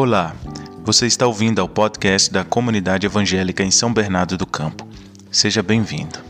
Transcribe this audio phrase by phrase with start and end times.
[0.00, 0.32] Olá,
[0.84, 4.86] você está ouvindo ao podcast da Comunidade Evangélica em São Bernardo do Campo.
[5.28, 6.27] Seja bem-vindo.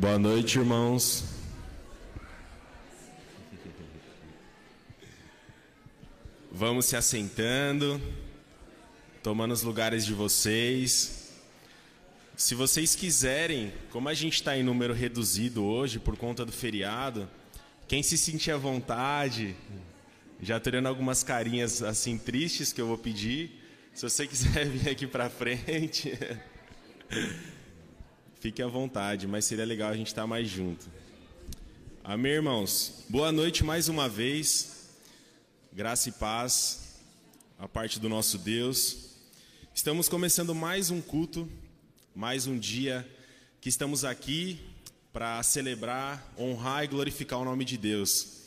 [0.00, 1.24] Boa noite, irmãos.
[6.52, 8.00] Vamos se assentando,
[9.24, 11.32] tomando os lugares de vocês.
[12.36, 17.28] Se vocês quiserem, como a gente está em número reduzido hoje por conta do feriado,
[17.88, 19.56] quem se sentir à vontade,
[20.40, 23.50] já tô olhando algumas carinhas assim tristes que eu vou pedir.
[23.92, 26.16] Se você quiser vir aqui para frente,
[28.40, 30.86] fique à vontade, mas seria legal a gente estar tá mais junto.
[32.04, 33.04] Amém, irmãos.
[33.08, 34.88] Boa noite mais uma vez.
[35.72, 37.00] Graça e paz
[37.58, 39.16] a parte do nosso Deus.
[39.74, 41.48] Estamos começando mais um culto,
[42.14, 43.06] mais um dia
[43.60, 44.60] que estamos aqui
[45.12, 48.38] para celebrar, honrar e glorificar o nome de Deus.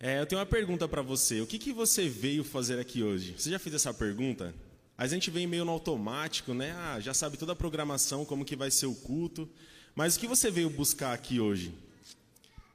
[0.00, 1.40] É, eu tenho uma pergunta para você.
[1.40, 3.34] O que, que você veio fazer aqui hoje?
[3.38, 4.52] Você já fez essa pergunta?
[4.96, 6.72] A gente vem meio no automático, né?
[6.72, 9.48] Ah, já sabe toda a programação, como que vai ser o culto.
[9.92, 11.74] Mas o que você veio buscar aqui hoje?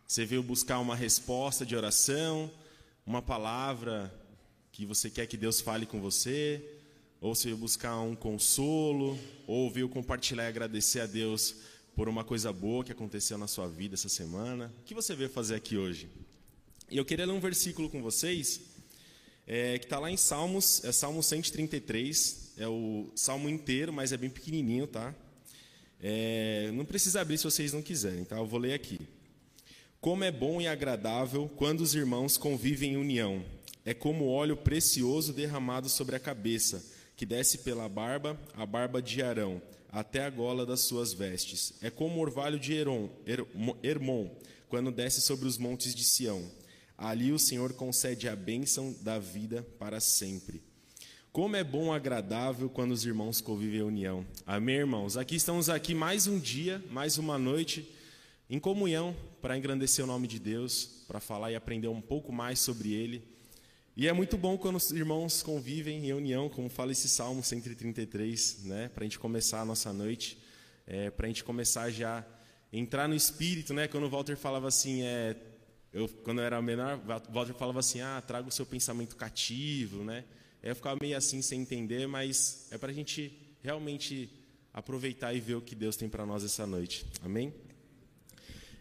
[0.05, 2.51] Você veio buscar uma resposta de oração,
[3.05, 4.13] uma palavra
[4.73, 6.62] que você quer que Deus fale com você?
[7.21, 9.17] Ou você veio buscar um consolo?
[9.47, 11.55] Ou veio compartilhar e agradecer a Deus
[11.95, 14.73] por uma coisa boa que aconteceu na sua vida essa semana?
[14.82, 16.10] O que você veio fazer aqui hoje?
[16.91, 18.60] E eu queria ler um versículo com vocês,
[19.52, 24.18] é, que está lá em Salmos, é Salmo 133, é o salmo inteiro, mas é
[24.18, 25.12] bem pequenininho, tá?
[26.00, 28.38] É, não precisa abrir se vocês não quiserem, tá?
[28.38, 29.00] Eu vou ler aqui.
[30.00, 33.44] Como é bom e agradável quando os irmãos convivem em união.
[33.84, 36.86] É como óleo precioso derramado sobre a cabeça,
[37.18, 39.60] que desce pela barba, a barba de Arão,
[39.92, 41.74] até a gola das suas vestes.
[41.82, 43.10] É como o orvalho de Heron,
[43.82, 44.30] Hermon,
[44.68, 46.48] quando desce sobre os montes de Sião.
[47.02, 50.62] Ali o Senhor concede a bênção da vida para sempre.
[51.32, 54.28] Como é bom agradável quando os irmãos convivem em união.
[54.46, 55.16] Amém, irmãos?
[55.16, 57.90] Aqui estamos aqui mais um dia, mais uma noite,
[58.50, 62.60] em comunhão, para engrandecer o nome de Deus, para falar e aprender um pouco mais
[62.60, 63.24] sobre Ele.
[63.96, 68.66] E é muito bom quando os irmãos convivem em união, como fala esse Salmo 133,
[68.66, 68.90] né?
[68.90, 70.38] para a gente começar a nossa noite,
[70.86, 72.28] é, para a gente começar já
[72.74, 73.88] entrar no espírito, né?
[73.88, 75.36] Quando o Walter falava assim, é,
[75.93, 76.99] eu, quando eu era menor,
[77.30, 80.23] Walter falava assim: ah, traga o seu pensamento cativo, né?
[80.62, 83.32] Eu ficava meio assim sem entender, mas é para a gente
[83.63, 84.30] realmente
[84.73, 87.06] aproveitar e ver o que Deus tem para nós essa noite.
[87.23, 87.54] Amém?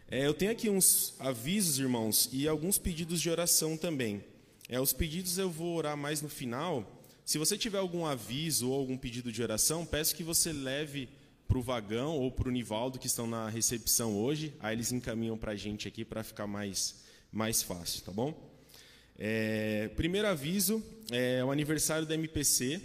[0.07, 4.23] É, eu tenho aqui uns avisos, irmãos, e alguns pedidos de oração também.
[4.67, 6.99] É, os pedidos eu vou orar mais no final.
[7.25, 11.09] Se você tiver algum aviso ou algum pedido de oração, peço que você leve
[11.49, 14.53] para o Vagão ou para o Nivaldo, que estão na recepção hoje.
[14.59, 18.39] Aí eles encaminham para a gente aqui para ficar mais, mais fácil, tá bom?
[19.17, 22.79] É, primeiro aviso, é o aniversário da MPC,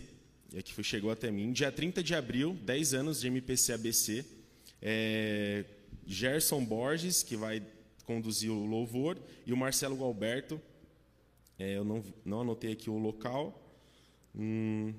[0.55, 4.24] é, que chegou até mim, dia 30 de abril, 10 anos de MPC ABC.
[4.81, 5.66] É,
[6.07, 7.62] Gerson Borges, que vai
[8.07, 10.59] conduzir o louvor, e o Marcelo Galberto.
[11.59, 13.61] É, eu não, não anotei aqui o local.
[14.35, 14.94] Hum,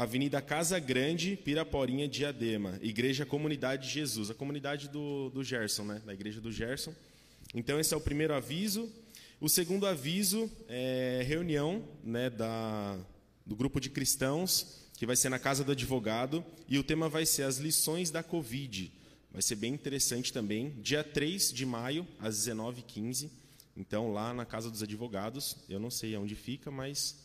[0.00, 2.78] Avenida Casa Grande, Piraporinha, Diadema.
[2.80, 4.30] Igreja Comunidade de Jesus.
[4.30, 6.00] A comunidade do, do Gerson, né?
[6.06, 6.94] Da igreja do Gerson.
[7.54, 8.90] Então, esse é o primeiro aviso.
[9.38, 12.98] O segundo aviso é reunião né, da,
[13.44, 16.42] do grupo de cristãos, que vai ser na casa do advogado.
[16.66, 18.90] E o tema vai ser as lições da Covid.
[19.30, 20.70] Vai ser bem interessante também.
[20.80, 23.28] Dia 3 de maio, às 19h15.
[23.76, 25.58] Então, lá na casa dos advogados.
[25.68, 27.16] Eu não sei onde fica, mas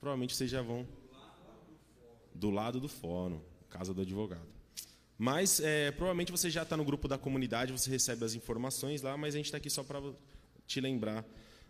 [0.00, 0.84] provavelmente vocês já vão
[2.34, 4.54] do lado do fórum, casa do advogado.
[5.16, 9.16] Mas é, provavelmente você já está no grupo da comunidade, você recebe as informações lá,
[9.16, 10.02] mas a gente está aqui só para
[10.66, 11.24] te lembrar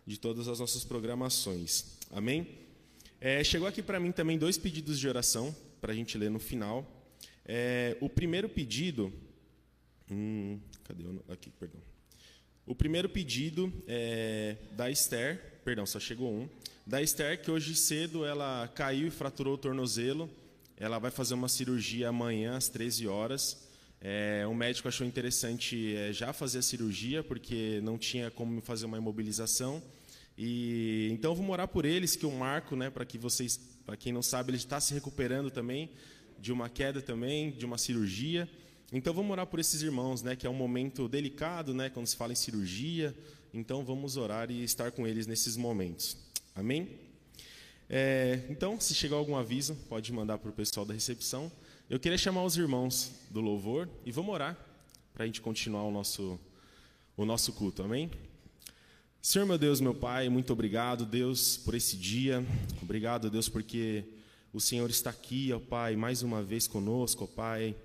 [0.05, 1.97] de todas as nossas programações.
[2.11, 2.47] Amém?
[3.21, 6.39] É, chegou aqui para mim também dois pedidos de oração para a gente ler no
[6.39, 6.85] final.
[7.45, 9.13] É, o primeiro pedido.
[10.09, 11.23] Hum, cadê o.
[11.29, 11.81] Aqui, perdão.
[12.65, 16.49] O primeiro pedido é da Esther, perdão, só chegou um.
[16.85, 20.29] Da Esther, que hoje cedo ela caiu e fraturou o tornozelo
[20.77, 23.65] ela vai fazer uma cirurgia amanhã às 13 horas.
[24.01, 28.85] É, o médico achou interessante é, já fazer a cirurgia, porque não tinha como fazer
[28.85, 29.81] uma imobilização.
[30.37, 34.11] E então vou morar por eles, que o Marco, né, para que vocês, para quem
[34.11, 35.89] não sabe, ele está se recuperando também
[36.37, 38.49] de uma queda também, de uma cirurgia.
[38.91, 42.15] Então vamos orar por esses irmãos, né, que é um momento delicado, né, quando se
[42.15, 43.15] fala em cirurgia.
[43.53, 46.17] Então vamos orar e estar com eles nesses momentos.
[46.53, 47.04] Amém?
[47.89, 51.51] É, então, se chegar algum aviso, pode mandar para o pessoal da recepção.
[51.89, 54.57] Eu queria chamar os irmãos do louvor e vamos orar
[55.13, 56.39] para a gente continuar o nosso,
[57.15, 58.09] o nosso culto, amém?
[59.21, 62.45] Senhor meu Deus, meu Pai, muito obrigado, Deus, por esse dia.
[62.81, 64.03] Obrigado, Deus, porque
[64.51, 67.75] o Senhor está aqui, ó Pai, mais uma vez conosco, ó Pai.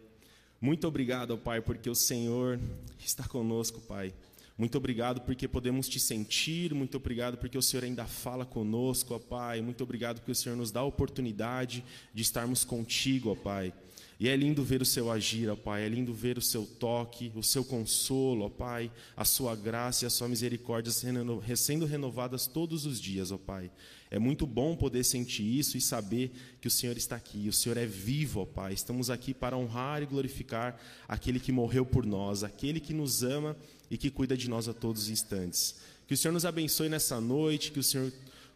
[0.60, 2.58] Muito obrigado, ó Pai, porque o Senhor
[2.98, 4.14] está conosco, Pai.
[4.60, 9.18] Muito obrigado porque podemos te sentir, muito obrigado porque o Senhor ainda fala conosco, ó
[9.18, 9.62] Pai.
[9.62, 13.72] Muito obrigado porque o Senhor nos dá a oportunidade de estarmos contigo, ó Pai.
[14.18, 17.32] E é lindo ver o seu agir, ó Pai, é lindo ver o seu toque,
[17.34, 22.84] o seu consolo, ó Pai, a sua graça e a sua misericórdia sendo renovadas todos
[22.84, 23.70] os dias, ó Pai.
[24.10, 27.78] É muito bom poder sentir isso e saber que o Senhor está aqui, o Senhor
[27.78, 28.74] é vivo, ó Pai.
[28.74, 33.56] Estamos aqui para honrar e glorificar aquele que morreu por nós, aquele que nos ama
[33.91, 35.74] e que cuida de nós a todos os instantes.
[36.07, 38.12] Que o Senhor nos abençoe nessa noite, que o Senhor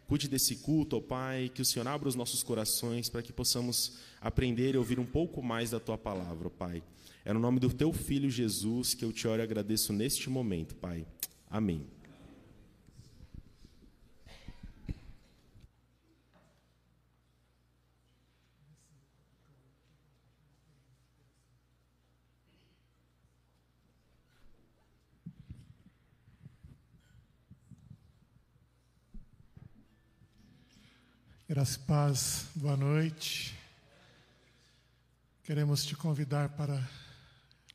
[0.06, 3.98] cuide desse culto, ó Pai, que o Senhor abra os nossos corações para que possamos
[4.20, 6.82] aprender e ouvir um pouco mais da tua palavra, Pai.
[7.24, 10.74] É no nome do teu filho Jesus que eu te oro e agradeço neste momento,
[10.74, 11.06] Pai.
[11.50, 11.86] Amém.
[31.46, 33.54] Graça e paz, boa noite.
[35.42, 36.82] Queremos te convidar para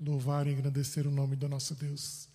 [0.01, 2.28] louvar e engrandecer o nome do nosso Deus.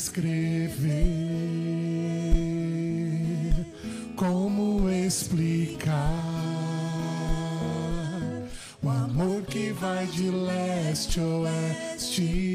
[0.00, 0.80] Descrever?
[4.16, 5.94] como explicar
[8.82, 12.49] o amor que vai de leste a oeste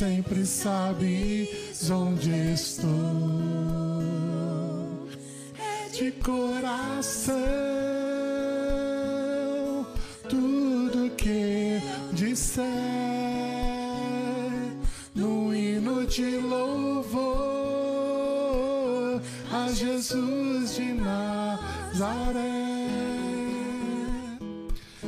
[0.00, 2.88] sempre sabes onde estou.
[5.58, 7.36] É de coração
[10.26, 11.82] tudo que
[12.14, 12.64] disser
[15.14, 17.20] no hino de louvor
[19.52, 22.40] a Jesus de Nazaré.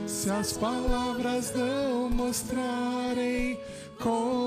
[0.07, 3.59] Se as palavras não mostrarem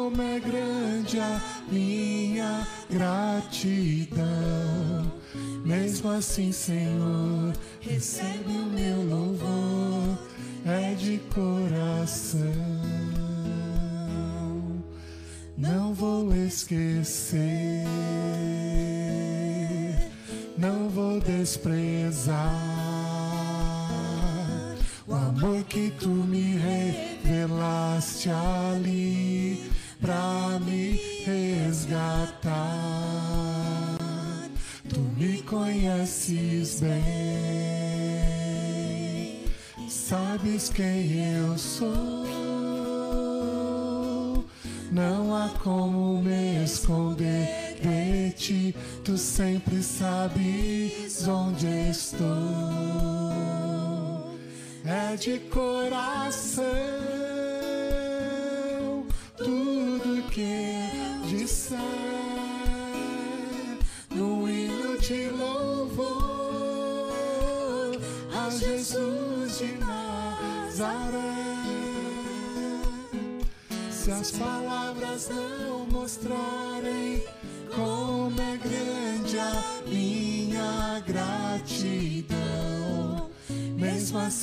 [0.05, 4.23] como é grande a minha gratidão,
[5.65, 7.51] mesmo assim, Senhor,
[7.81, 8.64] recebe o
[55.25, 56.64] de coração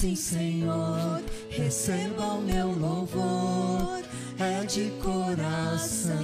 [0.02, 4.02] assim, Senhor, receba o meu louvor,
[4.36, 6.18] é de coração,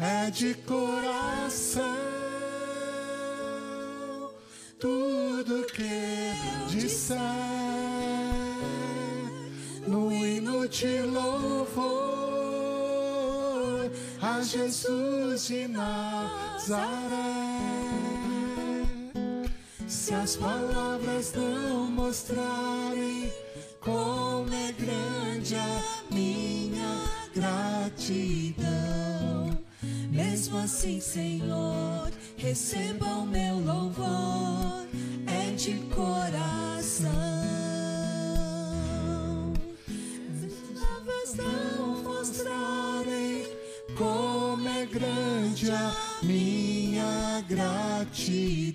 [0.00, 1.82] é de coração,
[4.80, 6.32] tudo que
[6.70, 7.18] disser
[9.86, 11.82] no hino de louvor
[14.22, 17.31] a Jesus de Nazaré
[20.12, 23.32] se as palavras não mostrarem
[23.80, 28.68] como é grande a minha gratidão.
[30.10, 34.86] Mesmo assim, Senhor, receba o meu louvor,
[35.26, 37.10] é de coração.
[40.38, 43.46] Se as palavras não mostrarem
[43.96, 48.71] como é grande a minha gratidão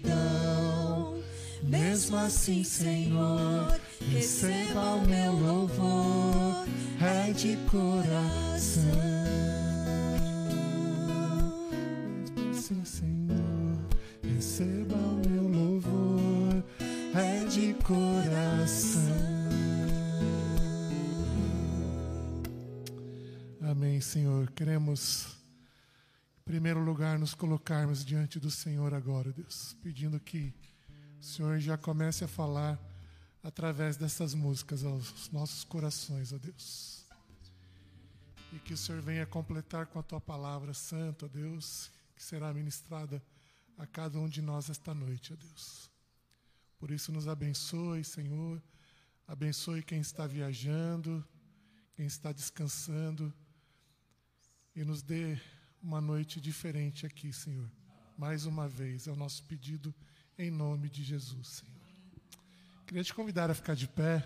[1.97, 3.81] mesmo assim, Senhor,
[4.11, 6.67] receba o meu louvor,
[7.01, 8.83] é de coração.
[12.53, 13.79] Sim, Senhor,
[14.21, 16.63] receba o meu louvor,
[17.15, 19.01] é de coração.
[23.59, 24.51] Amém, Senhor.
[24.51, 25.35] Queremos,
[26.41, 30.53] em primeiro lugar, nos colocarmos diante do Senhor agora, Deus, pedindo que
[31.19, 32.79] o Senhor já comece a falar
[33.43, 37.05] através dessas músicas aos nossos corações, ó Deus.
[38.53, 42.53] E que o Senhor venha completar com a tua palavra santa, ó Deus, que será
[42.53, 43.21] ministrada
[43.77, 45.89] a cada um de nós esta noite, ó Deus.
[46.79, 48.61] Por isso, nos abençoe, Senhor.
[49.27, 51.25] Abençoe quem está viajando,
[51.95, 53.33] quem está descansando.
[54.75, 55.39] E nos dê
[55.81, 57.69] uma noite diferente aqui, Senhor.
[58.17, 59.93] Mais uma vez, é o nosso pedido
[60.39, 61.75] em nome de Jesus, Senhor.
[62.85, 64.23] Queria te convidar a ficar de pé.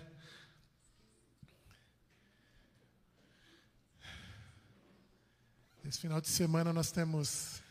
[5.82, 7.62] Esse final de semana nós temos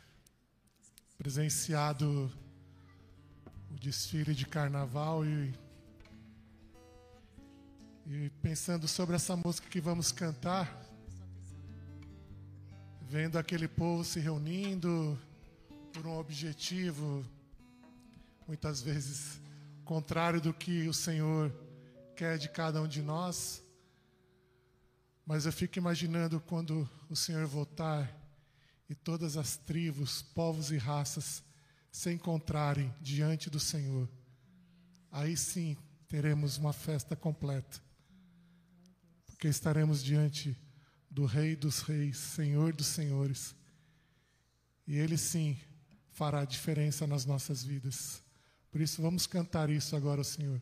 [1.20, 2.32] presenciado
[3.70, 5.54] o desfile de carnaval e,
[8.08, 10.84] e pensando sobre essa música que vamos cantar,
[13.04, 15.18] vendo aquele povo se reunindo
[15.94, 17.24] por um objetivo,
[18.52, 19.40] muitas vezes
[19.86, 21.56] contrário do que o Senhor
[22.18, 23.64] quer de cada um de nós.
[25.26, 28.14] Mas eu fico imaginando quando o Senhor voltar
[28.90, 31.42] e todas as tribos, povos e raças
[31.90, 34.10] se encontrarem diante do Senhor.
[35.10, 35.78] Aí sim
[36.10, 37.80] teremos uma festa completa.
[39.28, 40.58] Porque estaremos diante
[41.10, 43.56] do Rei dos Reis, Senhor dos Senhores.
[44.86, 45.58] E Ele sim
[46.10, 48.22] fará diferença nas nossas vidas.
[48.72, 50.62] Por isso, vamos cantar isso agora Senhor.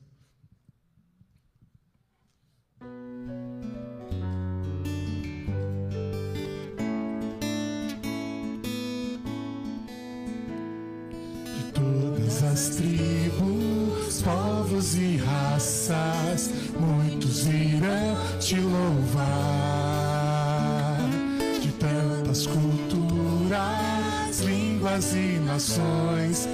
[11.46, 16.50] De todas as tribos, povos e raças,
[16.80, 19.28] muitos irão te louvar.
[21.62, 26.48] De tantas culturas, línguas e nações,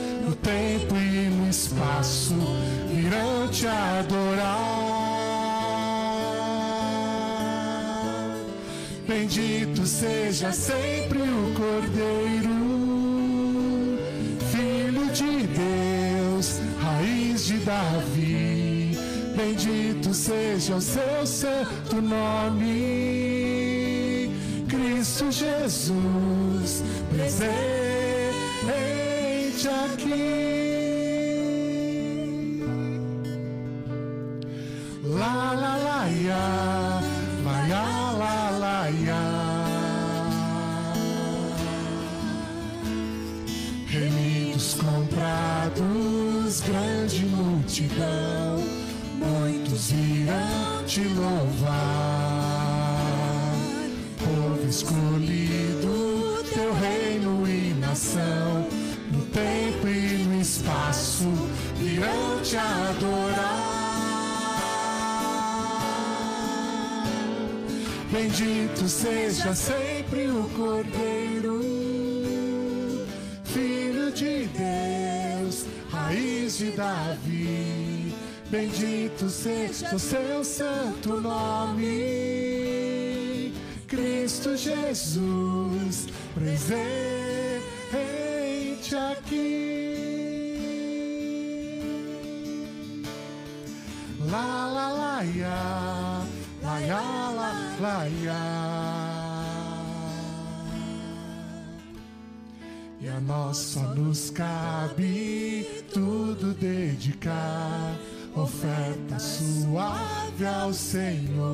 [0.46, 2.36] tempo e no espaço,
[2.91, 4.76] irão te adorar.
[9.08, 12.54] Bendito seja sempre o Cordeiro,
[14.52, 18.96] Filho de Deus, raiz de Davi.
[19.36, 22.70] Bendito seja o seu santo nome,
[24.70, 27.95] Cristo Jesus, presente
[29.68, 30.45] aqui.
[35.03, 37.01] La la la ya,
[37.45, 37.86] la ya
[38.22, 39.24] la la ya.
[43.88, 48.63] Remidos comprados, grande multidão,
[49.20, 52.14] muitos irão te louvar.
[68.26, 71.61] Bendito seja sempre o Cordeiro,
[73.43, 78.15] Filho de Deus, raiz de Davi.
[78.49, 81.84] Bendito seja o seu santo nome,
[83.88, 86.82] Cristo Jesus, presente
[89.11, 90.55] aqui.
[94.32, 96.26] La la la ya,
[96.66, 98.43] la ya la la ya.
[103.01, 107.95] E a nós só nos cabe tudo dedicar,
[108.36, 111.45] oferta suave ao Senhor.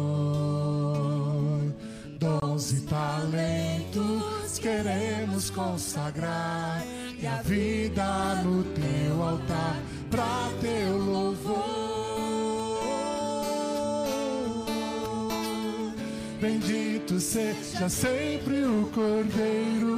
[2.17, 6.85] Dons e talentos queremos consagrar,
[7.19, 9.75] e a vida no teu altar,
[10.09, 11.90] pra teu louvor.
[16.41, 19.95] Bendito seja sempre o Cordeiro,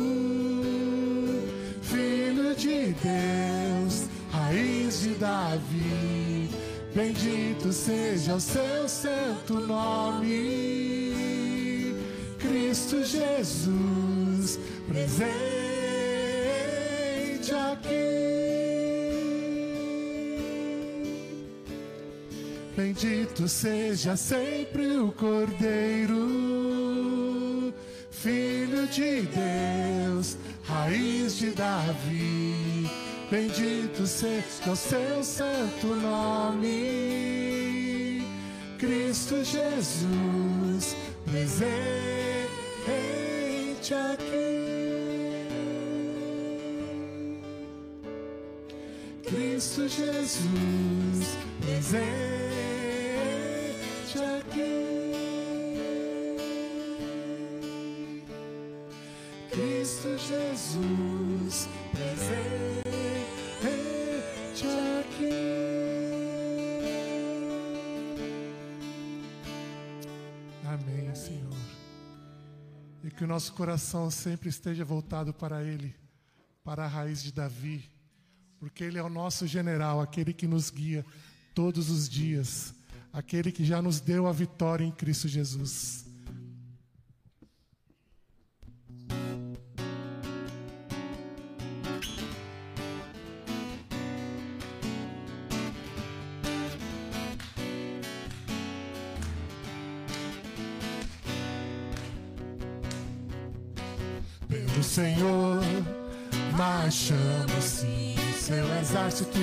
[1.82, 6.50] Filho de Deus, raiz de Davi.
[6.94, 11.16] Bendito seja o seu santo nome,
[12.40, 15.24] Cristo Jesus, presente
[17.54, 18.83] aqui.
[22.76, 26.18] Bendito seja sempre o Cordeiro,
[28.10, 32.90] Filho de Deus, raiz de Davi.
[33.30, 36.64] Bendito seja o seu santo nome,
[38.80, 40.96] Cristo Jesus,
[41.26, 42.34] presente
[43.94, 44.64] aqui.
[49.24, 52.04] Cristo Jesus, presente
[54.20, 54.84] aqui.
[59.50, 62.84] Cristo Jesus, presente
[65.00, 65.30] aqui.
[70.66, 71.54] Amém, Senhor.
[73.04, 75.96] E que o nosso coração sempre esteja voltado para Ele,
[76.64, 77.94] para a raiz de Davi
[78.64, 81.06] porque Ele é o nosso general, aquele que nos guia
[81.54, 82.74] todos os dias,
[83.12, 86.06] aquele que já nos deu a vitória em Cristo Jesus.
[104.48, 105.62] Pelo Senhor,
[106.58, 109.40] marchamos-se seu exército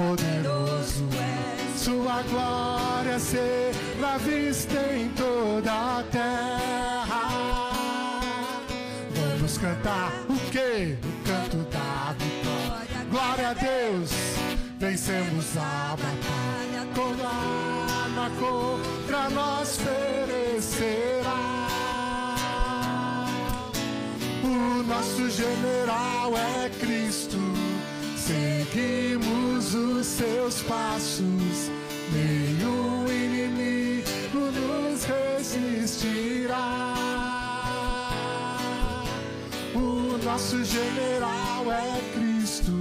[0.00, 1.76] poderoso é.
[1.76, 7.70] Sua glória será vista em toda a terra.
[9.14, 10.96] Vamos cantar o que?
[11.04, 13.06] O canto da vitória.
[13.10, 14.10] Glória a Deus,
[14.78, 16.86] vencemos a batalha.
[16.94, 21.50] Toda arma contra nós perecerá.
[24.42, 27.38] O nosso general é Cristo
[28.30, 29.39] Seguimos
[29.74, 31.70] os seus passos,
[32.12, 36.94] nenhum inimigo nos resistirá.
[39.74, 42.72] O nosso general é Cristo,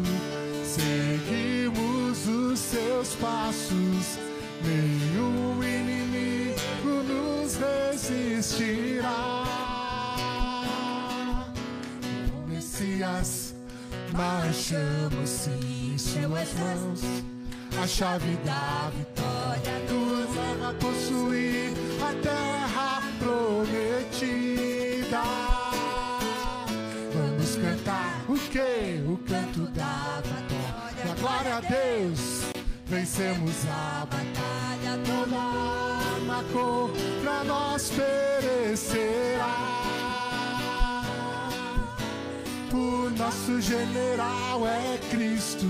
[0.63, 4.17] seguimos os seus passos,
[4.63, 9.43] nenhum inimigo nos resistirá.
[12.33, 13.53] O Messias
[14.11, 17.01] marchamos em suas mãos
[17.81, 25.23] a chave da vitória nos leva a possuir a terra prometida.
[27.13, 29.01] Vamos cantar o que?
[29.07, 31.15] O canto da vitória.
[31.19, 32.43] glória a Deus,
[32.85, 34.97] vencemos a batalha.
[35.05, 39.78] Toda arma contra nós perecerá.
[42.71, 45.65] O nosso general é Cristo.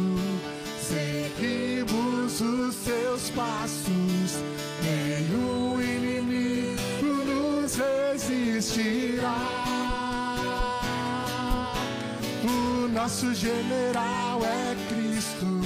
[0.81, 4.43] Seguimos os seus passos.
[4.83, 9.37] Nenhum inimigo nos resistirá.
[12.43, 15.61] O nosso general é Cristo.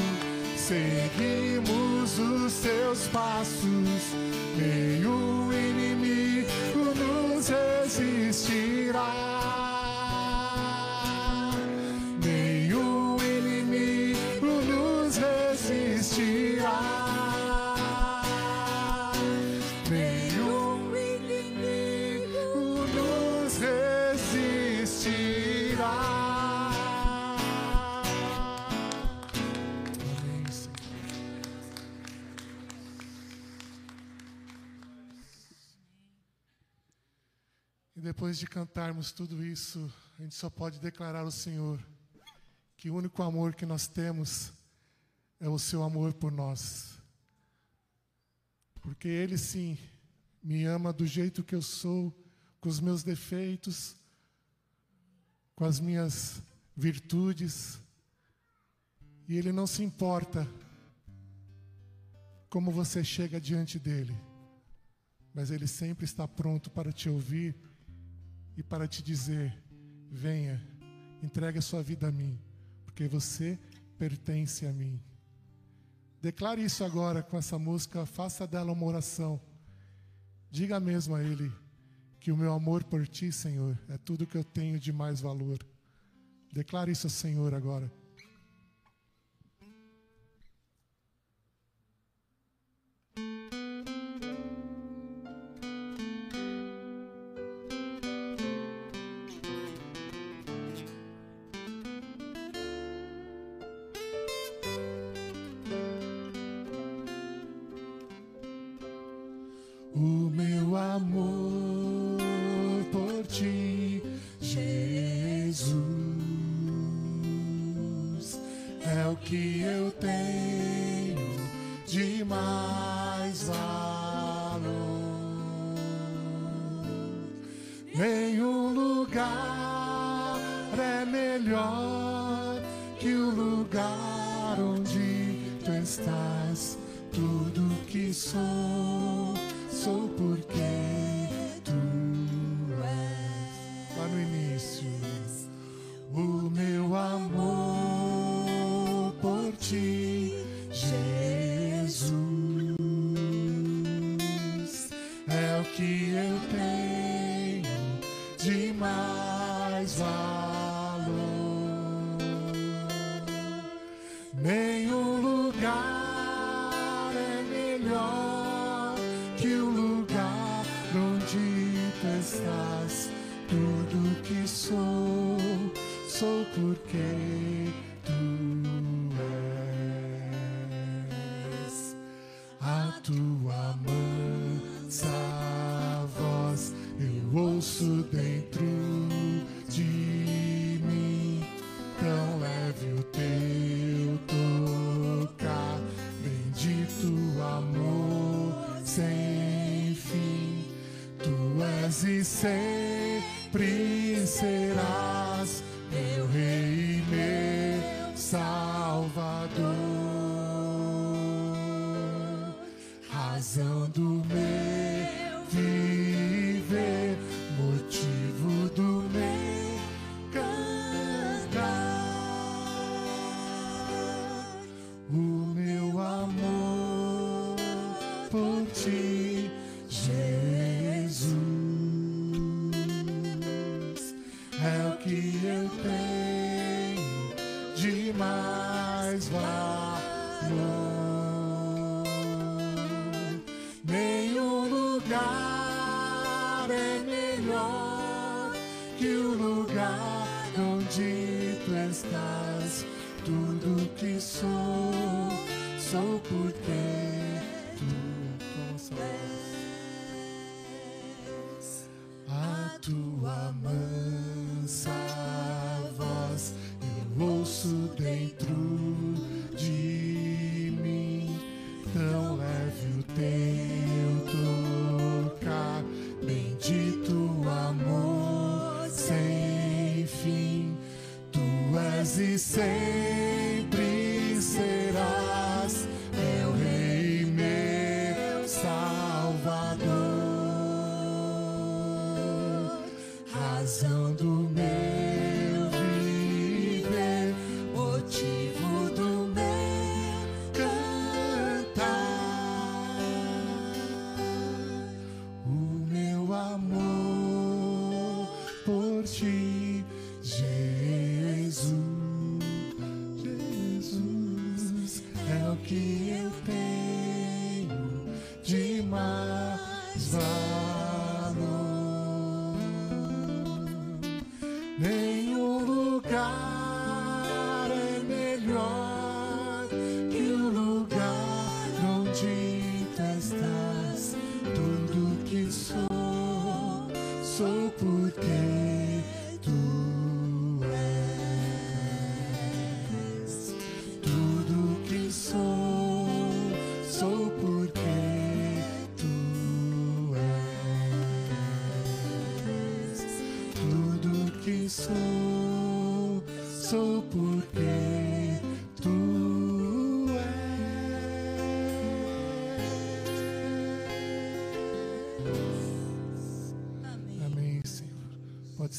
[0.56, 4.14] Seguimos os seus passos.
[4.56, 9.72] Nenhum inimigo nos resistirá.
[38.14, 41.84] Depois de cantarmos tudo isso, a gente só pode declarar ao Senhor
[42.78, 44.53] que o único amor que nós temos
[45.39, 46.99] é o seu amor por nós.
[48.82, 49.80] Porque Ele sim
[50.43, 52.14] me ama do jeito que eu sou,
[52.61, 53.95] com os meus defeitos,
[55.55, 56.39] com as minhas
[56.78, 57.80] virtudes.
[59.28, 60.47] E Ele não se importa
[62.47, 64.16] como você chega diante dele,
[65.34, 67.62] mas Ele sempre está pronto para te ouvir
[68.58, 69.56] e para te dizer:
[70.10, 70.62] venha,
[71.22, 72.39] entregue a sua vida a mim,
[72.86, 73.60] porque você
[73.97, 75.01] pertence a mim.
[76.22, 79.41] Declare isso agora com essa música, faça dela uma oração.
[80.49, 81.51] Diga mesmo a Ele
[82.20, 85.60] que o meu amor por Ti, Senhor, é tudo que eu tenho de mais valor.
[86.54, 87.91] Declare isso ao Senhor agora.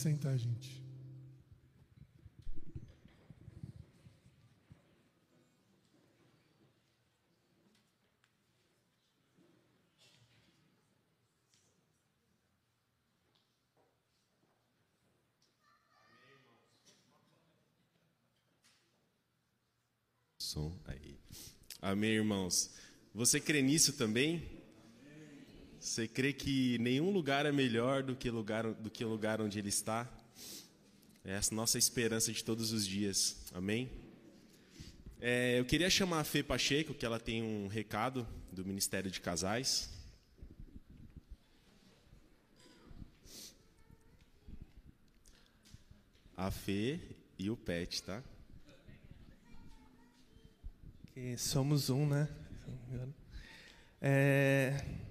[0.05, 0.85] sentar, gente.
[20.39, 21.19] Som aí.
[21.81, 22.71] Amém, irmãos.
[23.15, 24.54] Você crê nisso também?
[25.95, 29.61] Você crê que nenhum lugar é melhor do que lugar do que o lugar onde
[29.61, 30.11] ele está?
[31.25, 33.37] É a nossa esperança de todos os dias.
[33.55, 33.89] Amém?
[35.21, 39.21] É, eu queria chamar a Fê Pacheco, que ela tem um recado do Ministério de
[39.21, 39.89] Casais.
[46.37, 46.99] A Fê
[47.39, 48.21] e o Pet, tá?
[51.13, 52.29] Que somos um, né?
[54.03, 55.04] É,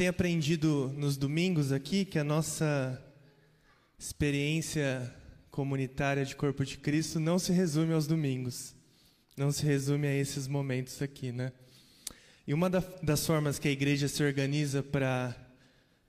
[0.00, 2.98] tem aprendido nos domingos aqui que a nossa
[3.98, 5.14] experiência
[5.50, 8.74] comunitária de corpo de Cristo não se resume aos domingos,
[9.36, 11.52] não se resume a esses momentos aqui, né?
[12.46, 15.36] E uma das formas que a igreja se organiza para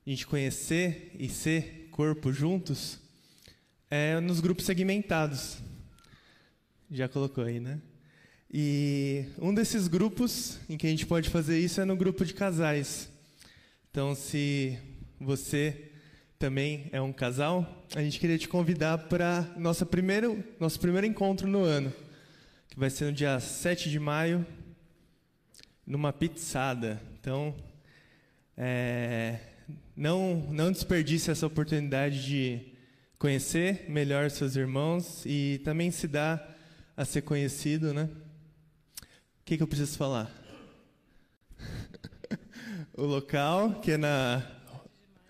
[0.07, 2.97] a gente conhecer e ser corpo juntos
[3.89, 5.57] é nos grupos segmentados.
[6.89, 7.81] Já colocou aí, né?
[8.49, 12.33] E um desses grupos em que a gente pode fazer isso é no grupo de
[12.33, 13.10] casais.
[13.91, 14.79] Então, se
[15.19, 15.91] você
[16.39, 21.45] também é um casal, a gente queria te convidar para nosso primeiro, nosso primeiro encontro
[21.45, 21.91] no ano,
[22.69, 24.47] que vai ser no dia 7 de maio,
[25.85, 27.01] numa pizzada.
[27.19, 27.53] Então,
[28.55, 29.39] é,
[29.93, 32.61] não, não desperdice essa oportunidade de
[33.19, 36.57] conhecer melhor seus irmãos e também se dar
[36.95, 38.09] a ser conhecido, né?
[39.01, 40.40] O que, que eu preciso falar?
[43.01, 44.45] O local, que é na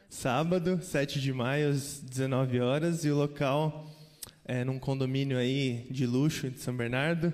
[0.10, 3.90] sábado, 7 de maio, às 19 horas, e o local
[4.44, 7.34] é num condomínio aí de luxo de São Bernardo,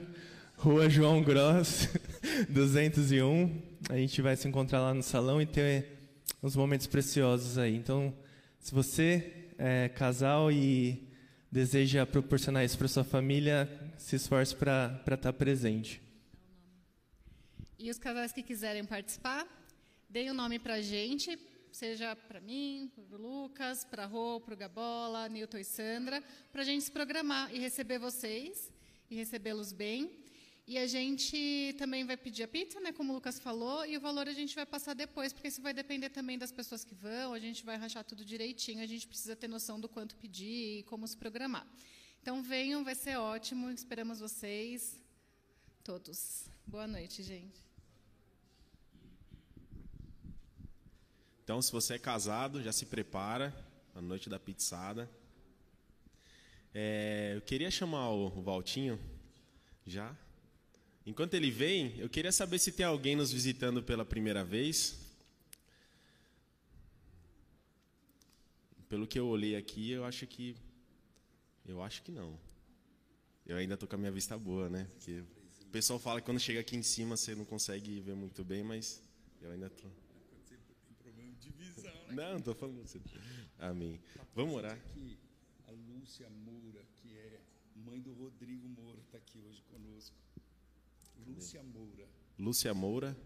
[0.55, 1.89] Rua João Gross,
[2.49, 3.63] 201.
[3.89, 6.11] A gente vai se encontrar lá no salão e ter
[6.43, 7.75] uns momentos preciosos aí.
[7.75, 8.13] Então,
[8.59, 11.09] se você é casal e
[11.51, 13.67] deseja proporcionar isso para sua família,
[13.97, 15.99] se esforce para estar tá presente.
[17.79, 19.47] E os casais que quiserem participar,
[20.09, 21.37] deem o um nome para a gente,
[21.71, 26.23] seja para mim, para o Lucas, para a Rô, para o Gabola, Nilton e Sandra,
[26.51, 28.71] para a gente se programar e receber vocês
[29.09, 30.11] e recebê-los bem.
[30.65, 34.01] E a gente também vai pedir a pizza, né, como o Lucas falou, e o
[34.01, 37.31] valor a gente vai passar depois, porque isso vai depender também das pessoas que vão,
[37.31, 40.83] a gente vai rachar tudo direitinho, a gente precisa ter noção do quanto pedir e
[40.83, 41.65] como se programar.
[42.21, 45.01] Então venham, vai ser ótimo, esperamos vocês
[45.85, 46.49] todos.
[46.65, 47.66] Boa noite, gente.
[51.47, 53.55] Então, se você é casado, já se prepara
[53.95, 55.09] a noite da pizzada.
[56.73, 58.99] É, eu queria chamar o, Valtinho,
[59.85, 60.13] já.
[61.05, 64.99] Enquanto ele vem, eu queria saber se tem alguém nos visitando pela primeira vez.
[68.89, 70.53] Pelo que eu olhei aqui, eu acho que
[71.65, 72.37] eu acho que não.
[73.45, 74.85] Eu ainda estou com a minha vista boa, né?
[74.95, 75.23] Porque
[75.61, 78.65] o pessoal fala que quando chega aqui em cima você não consegue ver muito bem,
[78.65, 79.01] mas
[79.41, 79.89] eu ainda estou.
[79.89, 80.06] Tô...
[82.11, 82.99] Não, não tô falando você.
[83.59, 83.99] Amém.
[84.33, 84.73] Vamos orar.
[84.73, 85.17] Aqui,
[85.67, 87.41] a Lúcia Moura, que é
[87.75, 90.15] mãe do Rodrigo Moura, está aqui hoje conosco.
[91.25, 92.07] Lúcia Moura.
[92.37, 93.17] Lúcia Moura.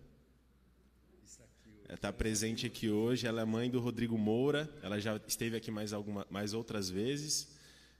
[1.89, 3.27] Está presente aqui hoje.
[3.27, 4.69] Ela é mãe do Rodrigo Moura.
[4.81, 7.49] Ela já esteve aqui mais, alguma, mais outras vezes.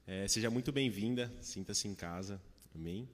[0.07, 1.31] É, seja muito bem-vinda.
[1.41, 2.41] Sinta-se em casa.
[2.73, 3.07] Amém.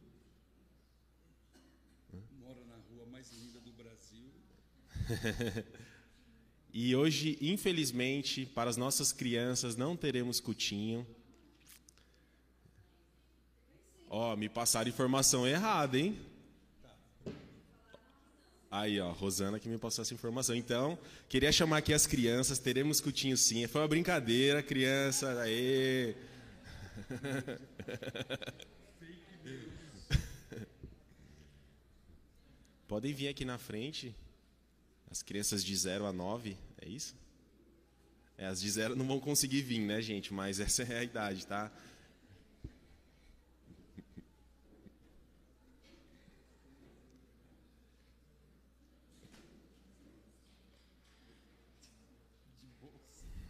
[2.39, 4.31] Mora na rua mais linda do Brasil.
[6.79, 11.07] E hoje, infelizmente, para as nossas crianças não teremos cutinho.
[14.07, 16.15] Ó, oh, me passaram informação errada, hein?
[18.69, 20.55] Aí, ó, Rosana que me passou essa informação.
[20.55, 23.65] Então, queria chamar aqui as crianças, teremos cutinho sim.
[23.65, 25.41] Foi uma brincadeira, criança.
[25.41, 26.13] Aê!
[32.87, 34.15] Podem vir aqui na frente.
[35.09, 37.15] As crianças de 0 a 9, é isso?
[38.37, 40.33] É, as de 0 não vão conseguir vir, né, gente?
[40.33, 41.71] Mas essa é a idade, tá?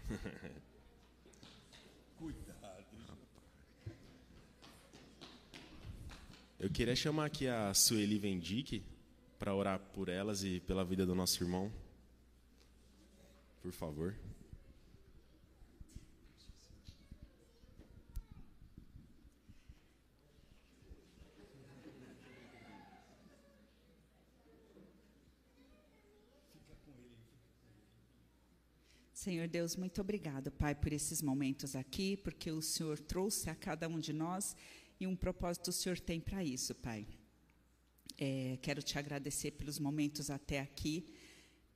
[2.17, 2.86] Cuidado.
[6.59, 8.84] Eu queria chamar aqui a Sueli Vendique
[9.38, 11.71] para orar por elas e pela vida do nosso irmão?
[13.62, 14.16] Por favor.
[29.28, 33.86] Senhor Deus, muito obrigado, Pai, por esses momentos aqui, porque o Senhor trouxe a cada
[33.89, 34.55] um de nós
[35.01, 37.05] e um propósito o Senhor tem para isso, Pai.
[38.18, 41.10] É, quero te agradecer pelos momentos até aqui,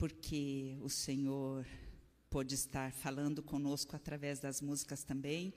[0.01, 1.63] porque o Senhor
[2.27, 5.53] pôde estar falando conosco através das músicas também.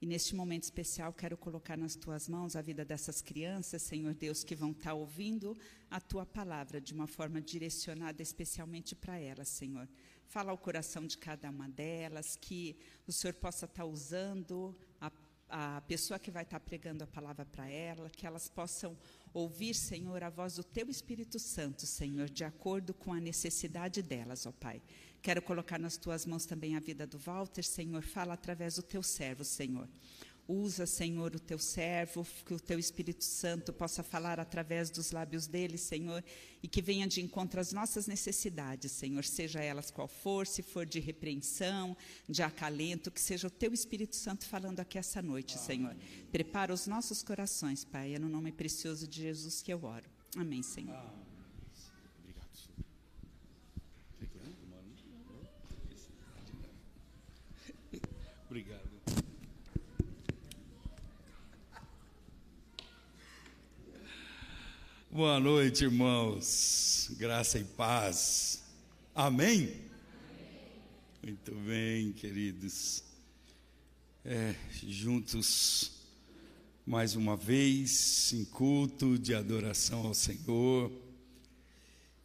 [0.00, 4.42] E neste momento especial, quero colocar nas tuas mãos a vida dessas crianças, Senhor Deus,
[4.42, 5.56] que vão estar ouvindo
[5.88, 9.88] a tua palavra de uma forma direcionada especialmente para elas, Senhor.
[10.26, 12.76] Fala ao coração de cada uma delas, que
[13.06, 15.12] o Senhor possa estar usando a,
[15.48, 18.96] a pessoa que vai estar pregando a palavra para ela, que elas possam
[19.32, 24.46] ouvir, Senhor, a voz do teu Espírito Santo, Senhor, de acordo com a necessidade delas,
[24.46, 24.82] ó Pai.
[25.22, 28.02] Quero colocar nas tuas mãos também a vida do Walter, Senhor.
[28.02, 29.88] Fala através do teu servo, Senhor.
[30.48, 35.48] Usa, Senhor, o teu servo, que o teu Espírito Santo possa falar através dos lábios
[35.48, 36.22] dele, Senhor,
[36.62, 40.86] e que venha de encontro às nossas necessidades, Senhor, seja elas qual for, se for
[40.86, 41.96] de repreensão,
[42.28, 45.96] de acalento, que seja o teu Espírito Santo falando aqui essa noite, Senhor.
[46.30, 50.08] Prepara os nossos corações, Pai, é no nome precioso de Jesus que eu oro.
[50.36, 50.96] Amém, Senhor.
[58.48, 58.85] Obrigado.
[65.16, 67.10] Boa noite, irmãos.
[67.16, 68.62] Graça e paz.
[69.14, 69.74] Amém?
[71.22, 73.02] Muito bem, queridos.
[74.22, 74.54] É,
[74.86, 75.90] juntos
[76.84, 80.92] mais uma vez em culto de adoração ao Senhor,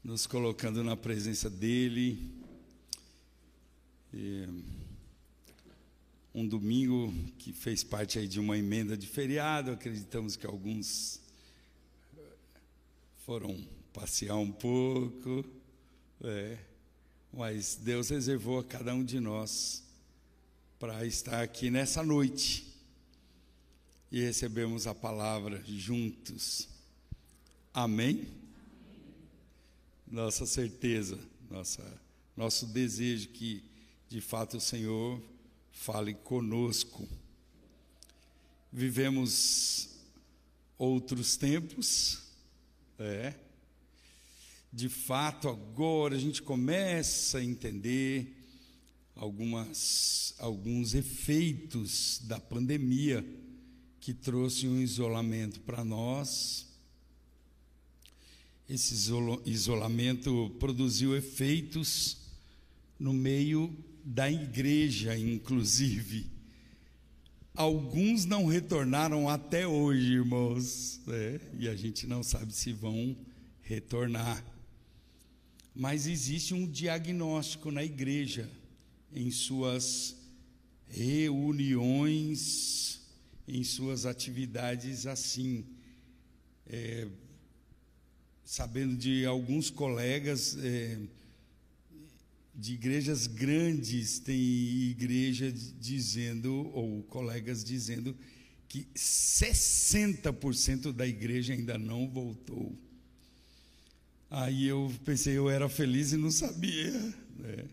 [0.03, 2.29] nos colocando na presença dEle.
[4.13, 4.49] E,
[6.35, 11.21] um domingo que fez parte aí de uma emenda de feriado, acreditamos que alguns
[13.25, 13.55] foram
[13.93, 15.45] passear um pouco,
[16.23, 16.57] é,
[17.31, 19.83] mas Deus reservou a cada um de nós
[20.79, 22.65] para estar aqui nessa noite
[24.11, 26.67] e recebemos a palavra juntos.
[27.71, 28.27] Amém?
[30.07, 31.19] Nossa certeza,
[31.49, 32.01] nossa,
[32.35, 33.63] nosso desejo que
[34.09, 35.21] de fato o Senhor
[35.71, 37.07] fale conosco.
[38.73, 39.89] Vivemos
[40.77, 42.30] outros tempos,
[43.01, 43.35] é.
[44.71, 48.37] De fato, agora a gente começa a entender
[49.15, 53.25] algumas, alguns efeitos da pandemia
[53.99, 56.67] que trouxe um isolamento para nós.
[58.67, 58.95] Esse
[59.45, 62.17] isolamento produziu efeitos
[62.97, 66.40] no meio da igreja, inclusive.
[67.53, 71.39] Alguns não retornaram até hoje, irmãos, né?
[71.59, 73.15] e a gente não sabe se vão
[73.61, 74.43] retornar.
[75.75, 78.49] Mas existe um diagnóstico na igreja,
[79.13, 80.15] em suas
[80.87, 83.01] reuniões,
[83.47, 85.65] em suas atividades assim.
[86.67, 87.07] É,
[88.45, 90.57] sabendo de alguns colegas.
[90.57, 90.97] É,
[92.53, 98.15] de igrejas grandes, tem igreja dizendo, ou colegas dizendo,
[98.67, 102.77] que 60% da igreja ainda não voltou.
[104.29, 106.91] Aí eu pensei, eu era feliz e não sabia.
[107.37, 107.65] Né?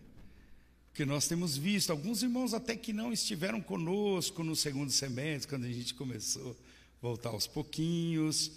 [0.89, 5.65] Porque nós temos visto alguns irmãos até que não estiveram conosco no segundo semestre, quando
[5.65, 6.55] a gente começou a
[7.01, 8.51] voltar aos pouquinhos.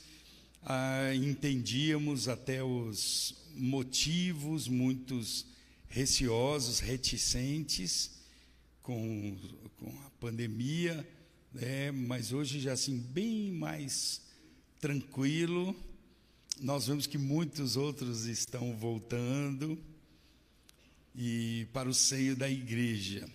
[0.64, 5.51] Ah, entendíamos até os motivos, muitos
[5.92, 8.10] receosos, reticentes
[8.82, 9.38] com,
[9.76, 11.06] com a pandemia,
[11.52, 11.92] né?
[11.92, 14.22] mas hoje já assim bem mais
[14.80, 15.76] tranquilo.
[16.60, 19.78] Nós vemos que muitos outros estão voltando
[21.14, 23.28] e para o seio da igreja.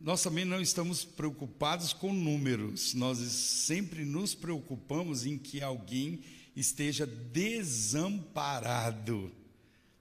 [0.00, 6.20] Nós também não estamos preocupados com números, nós sempre nos preocupamos em que alguém
[6.56, 8.18] esteja desamparado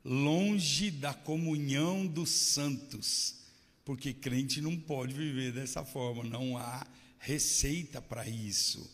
[0.08, 3.36] longe da comunhão dos santos,
[3.84, 6.88] porque crente não pode viver dessa forma, não há
[7.20, 8.89] receita para isso.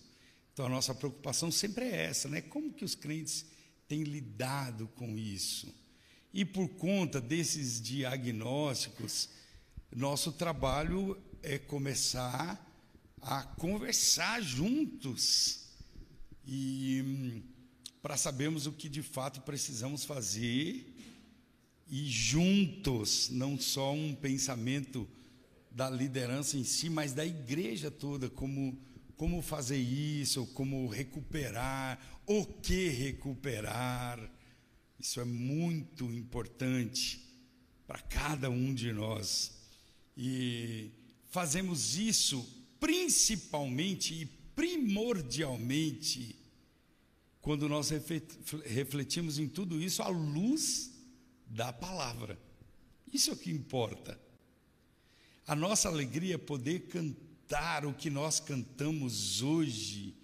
[0.51, 2.41] Então a nossa preocupação sempre é essa, né?
[2.41, 3.45] Como que os crentes
[3.87, 5.71] têm lidado com isso?
[6.33, 9.29] E por conta desses diagnósticos,
[9.95, 12.59] nosso trabalho é começar
[13.21, 15.67] a conversar juntos
[16.45, 17.43] e hum,
[18.01, 20.92] para sabermos o que de fato precisamos fazer
[21.95, 25.07] e juntos, não só um pensamento
[25.69, 28.75] da liderança em si, mas da igreja toda, como,
[29.15, 34.19] como fazer isso, como recuperar, o que recuperar.
[34.99, 37.23] Isso é muito importante
[37.85, 39.51] para cada um de nós.
[40.17, 40.89] E
[41.29, 42.43] fazemos isso
[42.79, 44.25] principalmente e
[44.55, 46.35] primordialmente
[47.39, 47.91] quando nós
[48.65, 50.92] refletimos em tudo isso à luz
[51.53, 52.37] da palavra.
[53.11, 54.19] Isso é o que importa.
[55.45, 60.15] A nossa alegria é poder cantar o que nós cantamos hoje,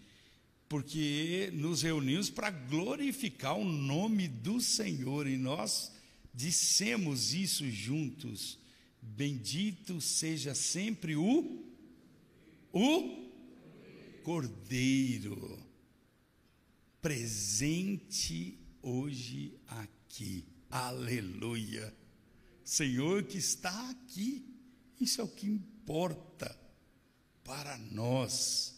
[0.67, 5.91] porque nos reunimos para glorificar o nome do Senhor e nós
[6.33, 8.57] dissemos isso juntos.
[9.01, 11.65] Bendito seja sempre o
[12.71, 13.29] o
[14.23, 15.57] Cordeiro
[17.01, 20.45] presente hoje aqui.
[20.69, 21.93] Aleluia.
[22.63, 24.45] Senhor que está aqui.
[25.01, 26.55] Isso é o que importa
[27.43, 28.77] para nós.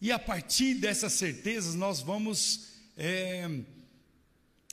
[0.00, 3.48] E a partir dessas certezas, nós vamos é,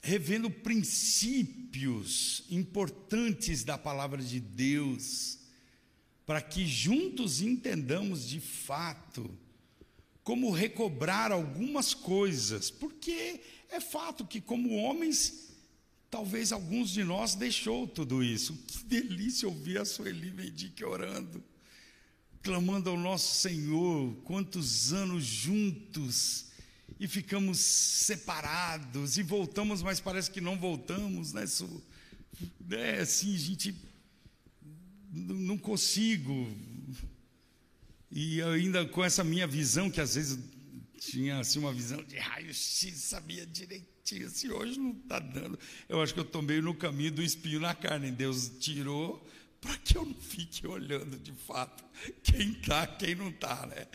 [0.03, 5.39] revendo princípios importantes da palavra de Deus,
[6.25, 9.29] para que juntos entendamos de fato
[10.23, 15.50] como recobrar algumas coisas, porque é fato que, como homens,
[16.11, 18.53] talvez alguns de nós deixou tudo isso.
[18.67, 21.41] Que delícia ouvir a Sueli Mendique orando,
[22.43, 26.51] clamando ao nosso Senhor, quantos anos juntos
[26.99, 31.45] e ficamos separados e voltamos, mas parece que não voltamos, né?
[31.45, 31.81] Isso,
[32.69, 33.73] é assim, gente
[35.11, 36.47] não consigo.
[38.11, 40.37] E ainda com essa minha visão, que às vezes
[40.99, 43.45] tinha assim, uma visão de raio-x, sabia
[44.03, 45.57] direitinho, assim, hoje não está dando.
[45.87, 48.09] Eu acho que eu estou meio no caminho do espinho na carne.
[48.11, 49.25] Deus tirou
[49.59, 51.83] para que eu não fique olhando de fato
[52.23, 53.87] quem está, quem não está, né?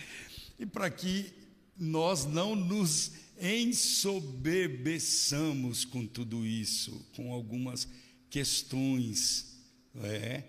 [0.59, 1.31] E para que
[1.77, 7.87] nós não nos ensoberbeçamos com tudo isso, com algumas
[8.31, 9.61] questões.
[9.97, 10.45] É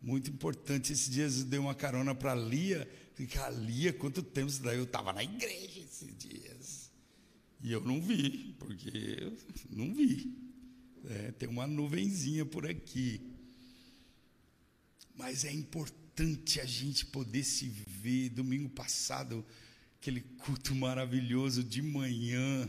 [0.00, 0.92] muito importante.
[0.92, 2.90] Esses dias eu dei uma carona para Lia.
[3.14, 4.78] Fiquei, a Lia, quanto tempo isso daí?
[4.78, 6.51] Eu estava na igreja esses dias.
[7.62, 8.90] E eu não vi, porque
[9.20, 9.38] eu
[9.70, 10.36] não vi.
[11.04, 13.20] É, tem uma nuvenzinha por aqui.
[15.14, 18.30] Mas é importante a gente poder se ver.
[18.30, 19.44] Domingo passado,
[20.00, 22.68] aquele culto maravilhoso de manhã.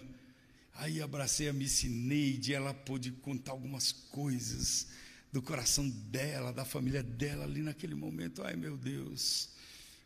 [0.75, 4.87] Aí abracei a Miss Neide, ela pôde contar algumas coisas
[5.31, 8.43] do coração dela, da família dela ali naquele momento.
[8.43, 9.49] Ai meu Deus,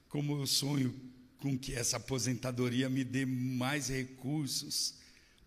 [0.07, 0.93] como eu sonho
[1.39, 4.95] com que essa aposentadoria me dê mais recursos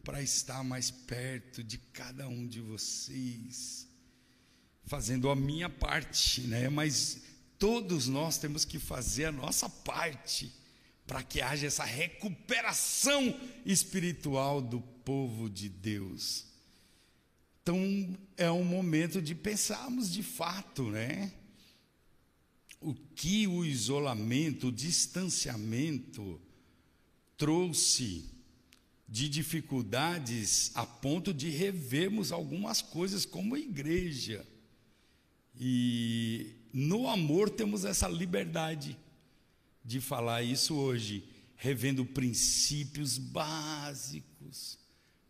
[0.05, 3.87] para estar mais perto de cada um de vocês,
[4.87, 6.69] fazendo a minha parte, né?
[6.69, 7.23] Mas
[7.59, 10.53] todos nós temos que fazer a nossa parte
[11.07, 16.47] para que haja essa recuperação espiritual do povo de Deus.
[17.63, 21.33] Então, é um momento de pensarmos de fato, né?
[22.81, 26.41] O que o isolamento, o distanciamento
[27.37, 28.25] trouxe
[29.07, 34.47] de dificuldades a ponto de revermos algumas coisas como igreja.
[35.59, 38.97] E no amor temos essa liberdade
[39.85, 41.25] de falar isso hoje,
[41.57, 44.79] revendo princípios básicos,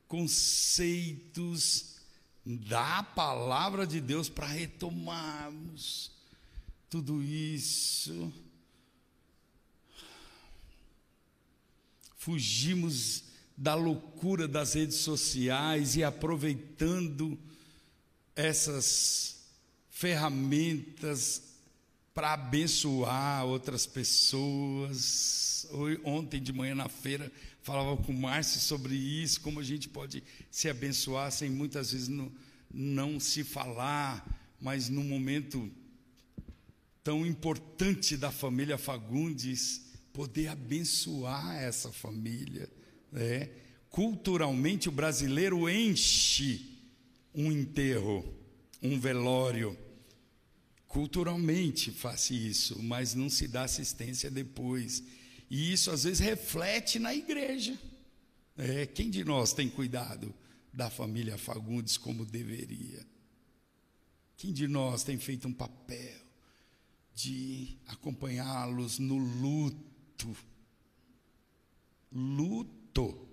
[0.07, 1.97] conceitos
[2.45, 6.20] da palavra de Deus para retomarmos
[6.91, 8.33] tudo isso.
[12.17, 13.25] Fugimos
[13.57, 17.39] da loucura das redes sociais e aproveitando
[18.35, 19.45] essas
[19.89, 21.43] ferramentas
[22.13, 25.69] para abençoar outras pessoas.
[26.03, 27.31] Ontem de manhã na feira
[27.63, 32.09] falava com o Márcio sobre isso, como a gente pode se abençoar sem muitas vezes
[32.09, 32.33] não,
[32.73, 34.27] não se falar,
[34.61, 35.71] mas num momento
[37.03, 42.69] tão importante da família Fagundes, poder abençoar essa família.
[43.11, 43.51] Né?
[43.89, 46.79] Culturalmente, o brasileiro enche
[47.35, 48.25] um enterro,
[48.83, 49.77] um velório
[50.91, 55.05] Culturalmente faz isso, mas não se dá assistência depois.
[55.49, 57.79] E isso às vezes reflete na igreja.
[58.59, 60.35] É, quem de nós tem cuidado
[60.73, 63.07] da família Fagundes como deveria?
[64.37, 66.19] Quem de nós tem feito um papel
[67.23, 70.37] de acompanhá-los no luto?
[72.13, 73.29] Luto.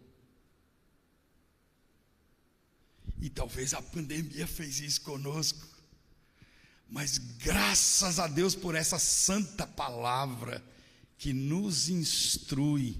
[3.21, 5.67] E talvez a pandemia fez isso conosco.
[6.89, 10.63] Mas graças a Deus por essa santa palavra
[11.17, 12.95] que nos instrui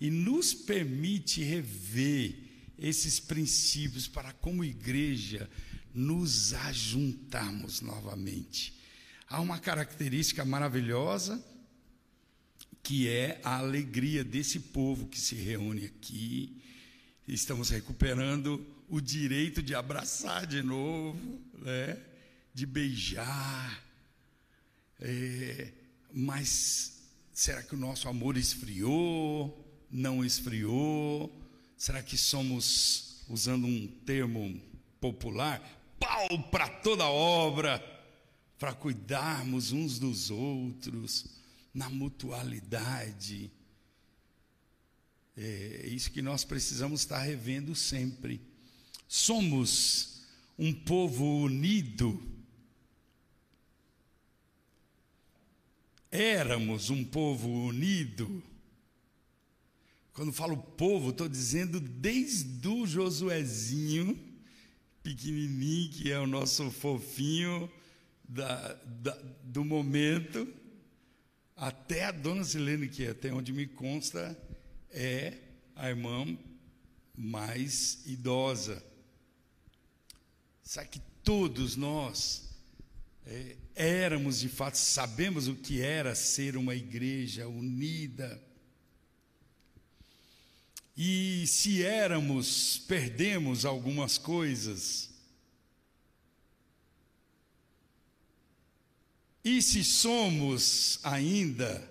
[0.00, 2.48] e nos permite rever
[2.78, 5.50] esses princípios para, como igreja,
[5.92, 8.77] nos ajuntarmos novamente.
[9.30, 11.44] Há uma característica maravilhosa
[12.82, 16.62] que é a alegria desse povo que se reúne aqui.
[17.26, 21.98] Estamos recuperando o direito de abraçar de novo, né?
[22.54, 23.84] de beijar.
[24.98, 25.72] É,
[26.10, 27.02] mas
[27.34, 29.86] será que o nosso amor esfriou?
[29.90, 31.30] Não esfriou?
[31.76, 34.58] Será que somos, usando um termo
[34.98, 35.60] popular,
[36.00, 37.97] pau para toda obra,
[38.58, 41.26] para cuidarmos uns dos outros,
[41.72, 43.50] na mutualidade?
[45.36, 48.40] É isso que nós precisamos estar revendo sempre.
[49.06, 50.22] Somos
[50.58, 52.20] um povo unido.
[56.10, 58.42] Éramos um povo unido.
[60.12, 64.18] Quando falo povo, estou dizendo desde o Josuezinho,
[65.00, 67.70] pequenininho, que é o nosso fofinho
[68.28, 70.46] da, da, do momento,
[71.56, 74.38] até a dona Silene, que até onde me consta,
[74.90, 75.38] é
[75.74, 76.38] a irmã
[77.16, 78.84] mais idosa.
[80.62, 82.48] Sabe que todos nós
[83.24, 88.42] é, éramos de fato, sabemos o que era ser uma igreja unida.
[90.96, 95.07] E se éramos, perdemos algumas coisas.
[99.48, 101.82] E se somos ainda,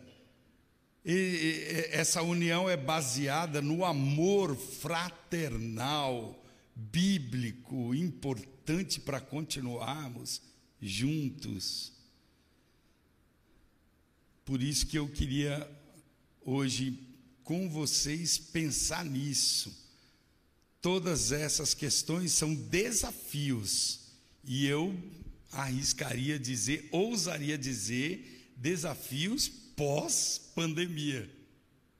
[1.92, 10.40] essa união é baseada no amor fraternal, bíblico, importante para continuarmos
[10.80, 11.92] juntos.
[14.46, 15.68] Por isso que eu queria
[16.46, 17.08] hoje
[17.44, 19.76] com vocês pensar nisso.
[20.80, 24.02] Todas essas questões são desafios,
[24.46, 24.96] e eu
[25.52, 31.30] arriscaria dizer, ousaria dizer, desafios pós-pandemia,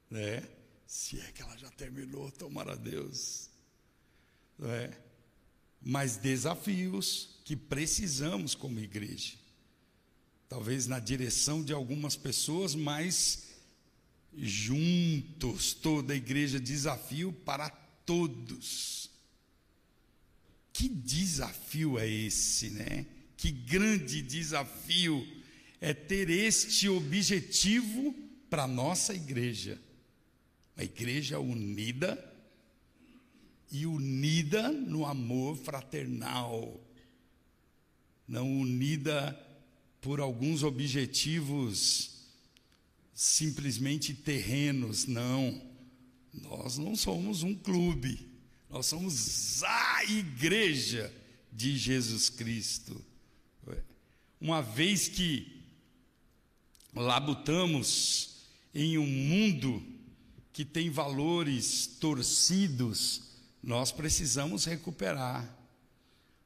[0.10, 0.44] né?
[0.86, 3.50] Se é que ela já terminou, tomara Deus,
[4.58, 4.98] não é?
[5.82, 9.36] Mas desafios que precisamos como igreja,
[10.50, 13.48] talvez na direção de algumas pessoas, mas
[14.36, 19.10] juntos, toda a igreja, desafio para todos.
[20.72, 23.06] Que desafio é esse, né?
[23.38, 25.26] Que grande desafio
[25.80, 28.14] é ter este objetivo
[28.50, 29.80] para a nossa igreja.
[30.76, 32.34] Uma igreja unida
[33.72, 36.80] e unida no amor fraternal,
[38.28, 39.38] não unida
[40.02, 42.18] por alguns objetivos
[43.14, 45.62] simplesmente terrenos, não.
[46.34, 48.30] Nós não somos um clube,
[48.70, 51.12] nós somos a igreja
[51.52, 53.04] de Jesus Cristo.
[54.40, 55.64] Uma vez que
[56.94, 58.38] labutamos
[58.74, 59.84] em um mundo
[60.54, 63.24] que tem valores torcidos,
[63.62, 65.56] nós precisamos recuperar.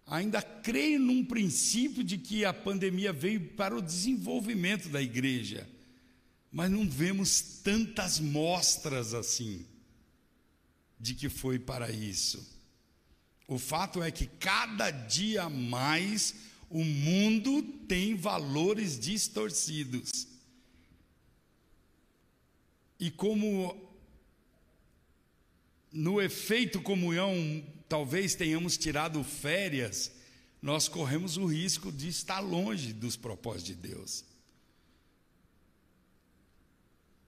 [0.05, 5.69] Ainda creio num princípio de que a pandemia veio para o desenvolvimento da igreja,
[6.51, 9.65] mas não vemos tantas mostras assim
[10.99, 12.59] de que foi para isso.
[13.47, 16.35] O fato é que cada dia mais
[16.71, 20.27] o mundo tem valores distorcidos.
[22.97, 23.89] E como
[25.91, 27.33] no efeito comunhão,
[27.89, 30.11] talvez tenhamos tirado férias,
[30.61, 34.23] nós corremos o risco de estar longe dos propósitos de Deus.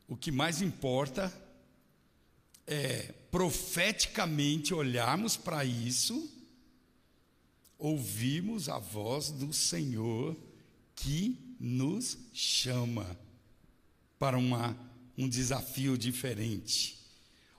[0.07, 1.33] O que mais importa
[2.65, 6.31] é profeticamente olharmos para isso,
[7.83, 10.37] ouvirmos a voz do Senhor
[10.95, 13.19] que nos chama
[14.17, 14.77] para uma
[15.17, 16.97] um desafio diferente.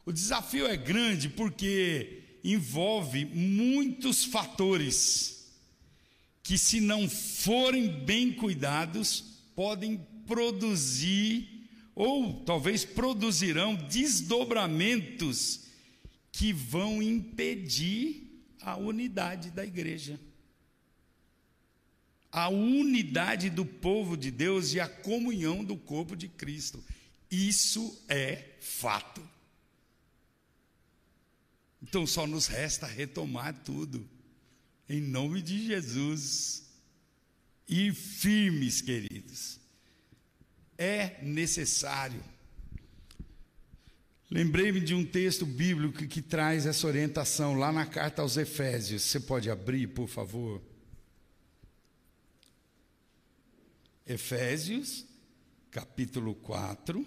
[0.06, 5.52] O desafio é grande porque envolve muitos fatores
[6.42, 15.60] que, se não forem bem cuidados, podem produzir ou talvez produzirão desdobramentos
[16.32, 18.23] que vão impedir
[18.64, 20.18] a unidade da igreja.
[22.32, 26.82] A unidade do povo de Deus e a comunhão do corpo de Cristo.
[27.30, 29.22] Isso é fato.
[31.82, 34.08] Então só nos resta retomar tudo,
[34.88, 36.64] em nome de Jesus.
[37.68, 39.60] E firmes, queridos.
[40.76, 42.22] É necessário.
[44.34, 49.02] Lembrei-me de um texto bíblico que, que traz essa orientação lá na carta aos Efésios.
[49.02, 50.60] Você pode abrir, por favor?
[54.04, 55.06] Efésios,
[55.70, 57.06] capítulo 4.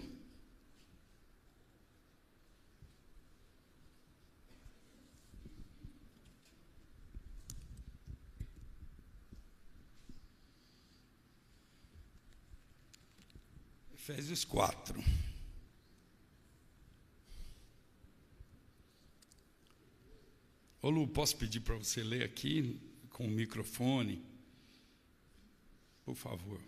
[13.92, 15.27] Efésios 4.
[20.88, 24.24] Ô Lu, posso pedir para você ler aqui com o microfone?
[26.02, 26.58] Por favor.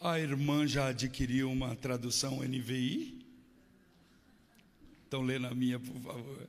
[0.00, 3.24] A irmã já adquiriu uma tradução NVI?
[5.06, 6.48] Então lê na minha, por favor.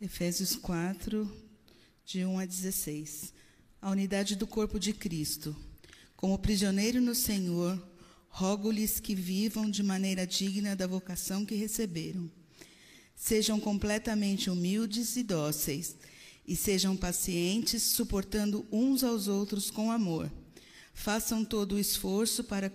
[0.00, 1.30] Efésios 4,
[2.04, 3.32] de 1 a 16.
[3.80, 5.54] A unidade do corpo de Cristo.
[6.18, 7.80] Como prisioneiro no Senhor,
[8.28, 12.28] rogo-lhes que vivam de maneira digna da vocação que receberam.
[13.14, 15.94] Sejam completamente humildes e dóceis,
[16.44, 20.28] e sejam pacientes, suportando uns aos outros com amor.
[20.92, 22.72] Façam todo o esforço para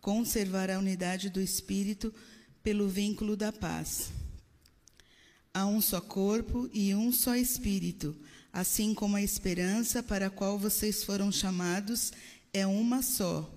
[0.00, 2.12] conservar a unidade do Espírito
[2.64, 4.10] pelo vínculo da paz.
[5.54, 8.16] Há um só corpo e um só Espírito,
[8.52, 12.10] assim como a esperança para a qual vocês foram chamados
[12.52, 13.50] é uma só.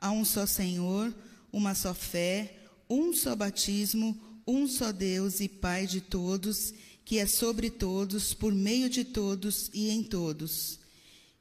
[0.00, 1.14] Há um só Senhor,
[1.52, 2.54] uma só fé,
[2.88, 6.72] um só batismo, um só Deus e Pai de todos,
[7.04, 10.78] que é sobre todos, por meio de todos e em todos.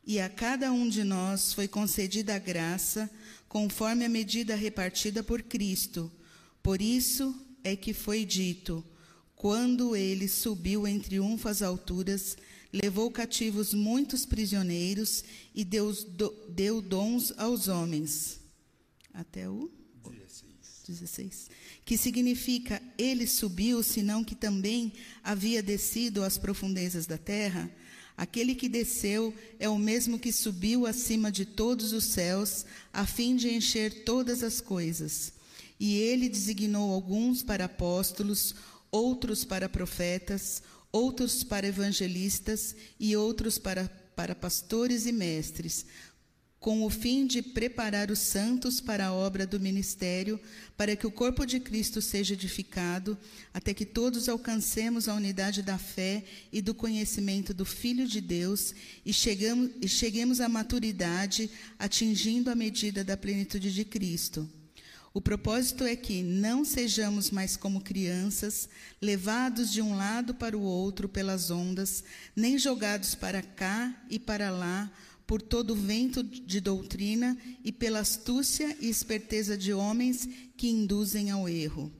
[0.06, 3.10] E a cada um de nós foi concedida a graça,
[3.48, 6.12] conforme a medida repartida por Cristo.
[6.64, 8.84] Por isso é que foi dito:
[9.36, 12.38] quando ele subiu em triunfo às alturas,
[12.72, 15.24] levou cativos muitos prisioneiros
[15.54, 15.94] e deu,
[16.50, 18.40] deu dons aos homens.
[19.14, 19.72] Até o
[20.06, 20.48] 16.
[20.88, 21.50] 16.
[21.84, 27.72] Que significa ele subiu, senão que também havia descido às profundezas da terra?
[28.16, 33.36] Aquele que desceu é o mesmo que subiu acima de todos os céus, a fim
[33.36, 35.34] de encher todas as coisas.
[35.80, 38.56] E ele designou alguns para apóstolos,
[38.90, 45.86] outros para profetas, outros para evangelistas e outros para, para pastores e mestres,
[46.60, 50.40] com o fim de preparar os santos para a obra do ministério,
[50.76, 53.18] para que o corpo de Cristo seja edificado,
[53.54, 58.74] até que todos alcancemos a unidade da fé e do conhecimento do Filho de Deus
[59.06, 64.50] e, chegamos, e cheguemos à maturidade, atingindo a medida da plenitude de Cristo.
[65.18, 68.70] O propósito é que não sejamos mais como crianças,
[69.02, 72.04] levados de um lado para o outro pelas ondas,
[72.36, 74.92] nem jogados para cá e para lá
[75.26, 81.32] por todo o vento de doutrina e pela astúcia e esperteza de homens que induzem
[81.32, 81.92] ao erro.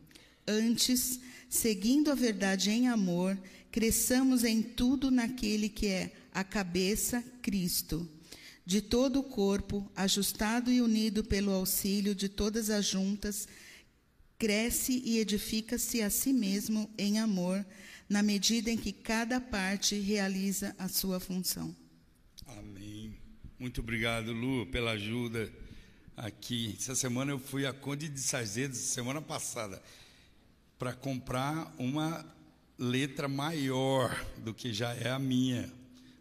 [0.48, 1.20] Antes,
[1.50, 3.36] seguindo a verdade em amor,
[3.72, 8.08] cresçamos em tudo naquele que é a cabeça, Cristo
[8.68, 13.48] de todo o corpo, ajustado e unido pelo auxílio de todas as juntas,
[14.38, 17.66] cresce e edifica-se a si mesmo em amor,
[18.10, 21.74] na medida em que cada parte realiza a sua função.
[22.46, 23.16] Amém.
[23.58, 25.50] Muito obrigado, Lu, pela ajuda
[26.18, 26.76] aqui.
[26.78, 29.82] Essa semana eu fui a Conde de Sarzedo, semana passada,
[30.78, 32.26] para comprar uma
[32.78, 35.72] letra maior do que já é a minha,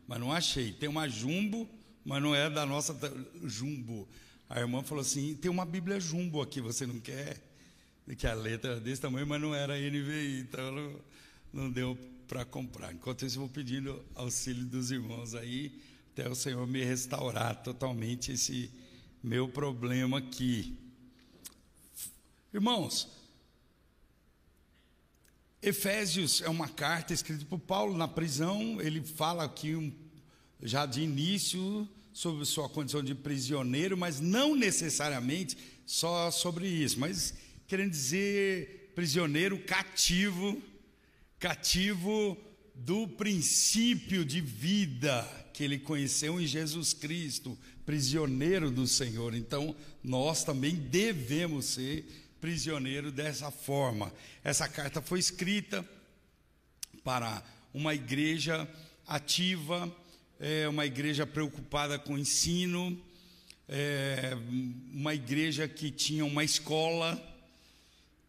[0.06, 0.72] mas não achei.
[0.72, 1.68] Tem uma jumbo
[2.06, 2.96] mas não é da nossa
[3.42, 4.08] jumbo.
[4.48, 7.42] A irmã falou assim: tem uma Bíblia jumbo aqui, você não quer?
[8.16, 11.00] Que a letra é desse tamanho, mas não era NVI, então não,
[11.52, 12.94] não deu para comprar.
[12.94, 18.30] Enquanto isso, eu vou pedindo auxílio dos irmãos aí, até o Senhor me restaurar totalmente
[18.30, 18.70] esse
[19.20, 20.78] meu problema aqui.
[22.54, 23.08] Irmãos,
[25.60, 29.92] Efésios é uma carta escrita por Paulo na prisão, ele fala aqui um,
[30.62, 37.34] já de início sobre sua condição de prisioneiro, mas não necessariamente só sobre isso, mas
[37.68, 40.62] querendo dizer prisioneiro cativo,
[41.38, 42.34] cativo
[42.74, 49.34] do princípio de vida que ele conheceu em Jesus Cristo, prisioneiro do Senhor.
[49.34, 54.10] Então, nós também devemos ser prisioneiro dessa forma.
[54.42, 55.86] Essa carta foi escrita
[57.04, 57.44] para
[57.74, 58.66] uma igreja
[59.06, 59.94] ativa,
[60.38, 63.00] é uma igreja preocupada com o ensino,
[63.68, 64.36] é
[64.92, 67.20] uma igreja que tinha uma escola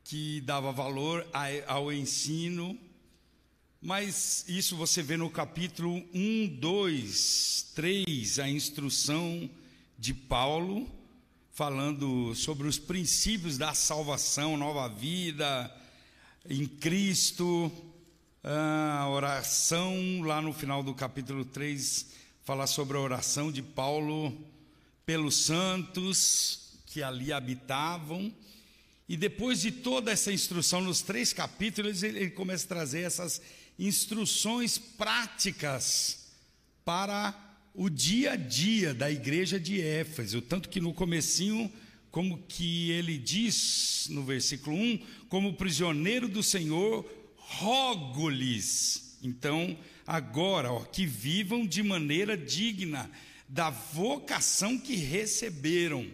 [0.04, 1.28] que dava valor
[1.68, 2.78] ao ensino,
[3.82, 9.50] mas isso você vê no capítulo 1, 2, 3, a instrução
[10.00, 10.90] de Paulo,
[11.52, 15.76] falando sobre os princípios da salvação, nova vida
[16.50, 17.70] em Cristo,
[18.50, 22.06] a oração, lá no final do capítulo 3,
[22.46, 24.34] fala sobre a oração de Paulo
[25.06, 28.34] pelos santos que ali habitavam.
[29.10, 33.42] E depois de toda essa instrução, nos três capítulos, ele, ele começa a trazer essas
[33.78, 36.28] instruções práticas
[36.86, 37.36] para
[37.76, 41.70] o dia a dia da igreja de Éfeso, tanto que no comecinho,
[42.10, 47.06] como que ele diz no versículo 1, como prisioneiro do Senhor,
[47.48, 49.18] rogo-lhes.
[49.24, 53.10] Então, agora, ó, que vivam de maneira digna
[53.48, 56.06] da vocação que receberam.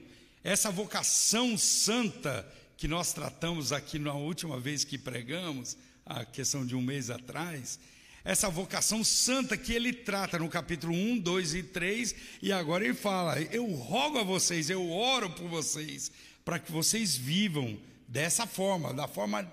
[0.43, 2.47] Essa vocação santa
[2.77, 7.79] que nós tratamos aqui na última vez que pregamos, a questão de um mês atrás,
[8.25, 12.93] essa vocação santa que ele trata no capítulo 1, 2 e 3, e agora ele
[12.93, 16.11] fala: Eu rogo a vocês, eu oro por vocês,
[16.43, 17.77] para que vocês vivam
[18.07, 19.49] dessa forma, da forma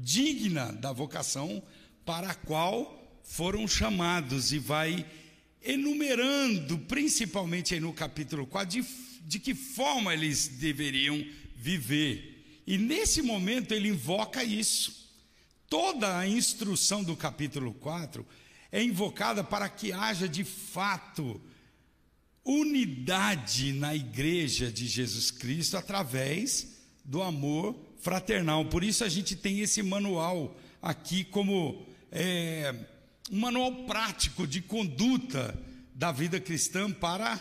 [0.00, 1.62] digna da vocação
[2.04, 5.06] para a qual foram chamados, e vai
[5.62, 8.88] enumerando, principalmente no capítulo 4, de,
[9.22, 11.24] de que forma eles deveriam
[11.56, 12.62] viver.
[12.66, 15.08] E nesse momento ele invoca isso.
[15.68, 18.26] Toda a instrução do capítulo 4
[18.72, 21.40] é invocada para que haja de fato
[22.44, 28.64] unidade na igreja de Jesus Cristo através do amor fraternal.
[28.66, 32.74] Por isso a gente tem esse manual aqui como é,
[33.30, 35.56] um manual prático de conduta
[35.94, 37.38] da vida cristã para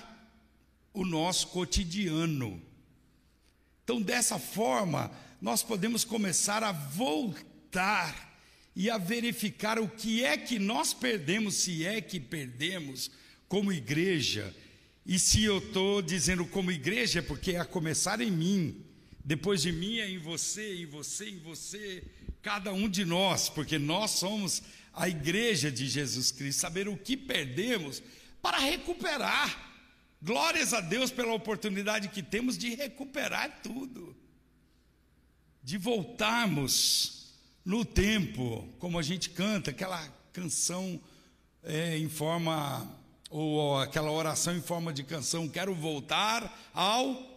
[0.94, 2.62] o nosso cotidiano.
[3.84, 5.12] Então, dessa forma,
[5.42, 8.30] nós podemos começar a voltar
[8.76, 13.10] e a verificar o que é que nós perdemos, se é que perdemos,
[13.48, 14.54] como igreja.
[15.06, 18.86] E se eu estou dizendo como igreja, é porque a começar em mim,
[19.30, 22.04] depois de mim é em você, em você, em você,
[22.42, 27.16] cada um de nós, porque nós somos a igreja de Jesus Cristo, saber o que
[27.16, 28.02] perdemos
[28.42, 29.72] para recuperar.
[30.20, 34.18] Glórias a Deus pela oportunidade que temos de recuperar tudo,
[35.62, 41.00] de voltarmos no tempo, como a gente canta, aquela canção
[41.62, 43.00] é, em forma,
[43.30, 47.30] ou aquela oração em forma de canção, quero voltar ao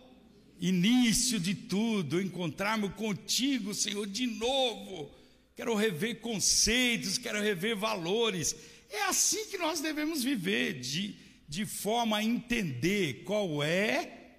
[0.63, 5.11] início de tudo, encontrar-me contigo, Senhor, de novo.
[5.55, 8.57] Quero rever conceitos, quero rever valores.
[8.89, 11.21] É assim que nós devemos viver, de
[11.53, 14.39] de forma a entender qual é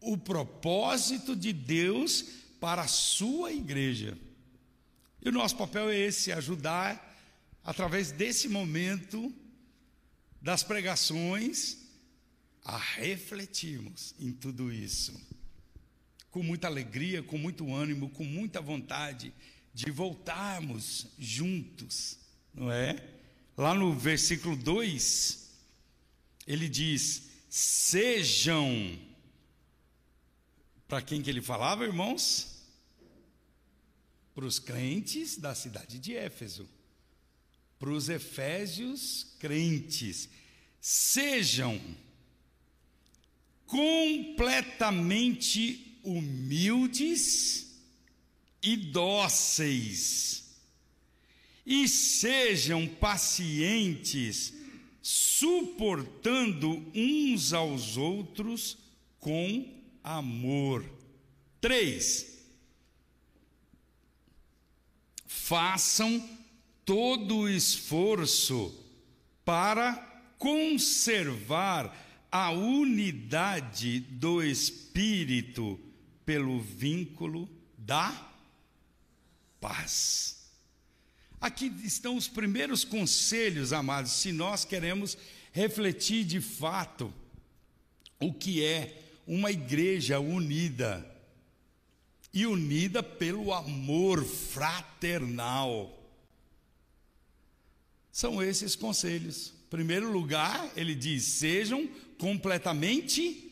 [0.00, 2.22] o propósito de Deus
[2.60, 4.16] para a sua igreja.
[5.20, 7.18] E o nosso papel é esse: ajudar,
[7.64, 9.34] através desse momento
[10.40, 11.78] das pregações,
[12.64, 15.20] a refletirmos em tudo isso,
[16.36, 19.32] com muita alegria, com muito ânimo, com muita vontade
[19.72, 22.18] de voltarmos juntos,
[22.52, 23.02] não é?
[23.56, 25.50] Lá no versículo 2,
[26.46, 28.98] ele diz: sejam.
[30.86, 32.66] Para quem que ele falava, irmãos?
[34.34, 36.68] Para os crentes da cidade de Éfeso.
[37.78, 40.28] Para os efésios crentes.
[40.82, 41.80] Sejam
[43.64, 47.66] completamente humildes
[48.62, 50.56] e dóceis.
[51.66, 54.54] E sejam pacientes
[55.02, 58.78] suportando uns aos outros
[59.18, 59.66] com
[60.02, 60.88] amor.
[61.60, 62.44] Três,
[65.26, 66.28] façam
[66.84, 68.72] todo o esforço
[69.44, 69.94] para
[70.38, 75.80] conservar a unidade do Espírito
[76.26, 77.48] pelo vínculo
[77.78, 78.30] da
[79.60, 80.50] paz.
[81.40, 85.16] Aqui estão os primeiros conselhos, amados, se nós queremos
[85.52, 87.12] refletir de fato
[88.20, 91.08] o que é uma igreja unida
[92.32, 95.92] e unida pelo amor fraternal.
[98.10, 99.52] São esses conselhos.
[99.66, 101.86] Em primeiro lugar, ele diz: sejam
[102.18, 103.42] completamente.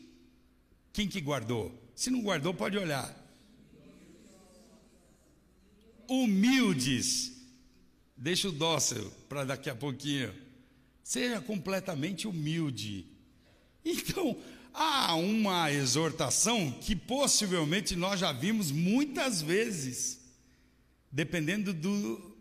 [0.91, 1.84] Quem que guardou?
[1.95, 3.23] Se não guardou, pode olhar.
[6.07, 7.35] Humildes
[8.17, 10.33] Deixa o dócil para daqui a pouquinho.
[11.03, 13.05] Seja completamente humilde.
[13.83, 14.35] Então,
[14.73, 20.21] há uma exortação que possivelmente nós já vimos muitas vezes,
[21.11, 22.35] dependendo do,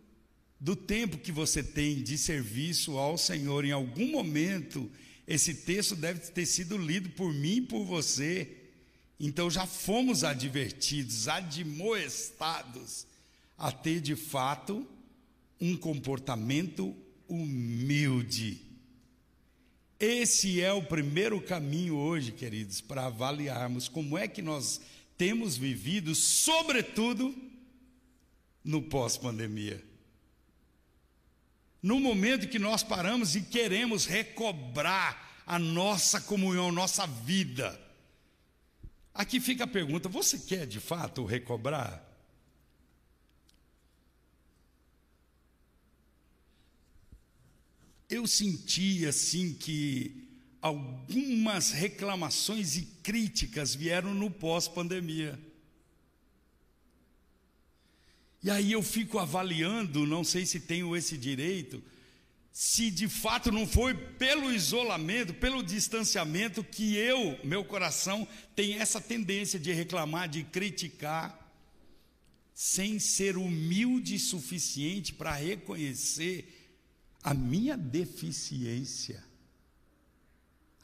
[0.61, 3.65] do tempo que você tem de serviço ao Senhor.
[3.65, 4.91] Em algum momento,
[5.27, 8.64] esse texto deve ter sido lido por mim e por você.
[9.19, 13.07] Então já fomos advertidos, admoestados
[13.57, 14.87] a ter de fato
[15.61, 16.95] um comportamento
[17.29, 18.61] humilde.
[19.99, 24.81] Esse é o primeiro caminho hoje, queridos, para avaliarmos como é que nós
[25.17, 27.35] temos vivido, sobretudo
[28.65, 29.83] no pós-pandemia.
[31.81, 37.81] No momento que nós paramos e queremos recobrar a nossa comunhão, nossa vida.
[39.15, 42.13] Aqui fica a pergunta: você quer de fato recobrar?
[48.11, 50.29] Eu senti assim que
[50.61, 55.39] algumas reclamações e críticas vieram no pós-pandemia.
[58.43, 61.83] E aí eu fico avaliando, não sei se tenho esse direito,
[62.57, 69.01] se de fato não foi pelo isolamento, pelo distanciamento que eu, meu coração, tem essa
[69.01, 71.37] tendência de reclamar, de criticar,
[72.55, 76.79] sem ser humilde suficiente para reconhecer
[77.25, 79.25] a minha deficiência,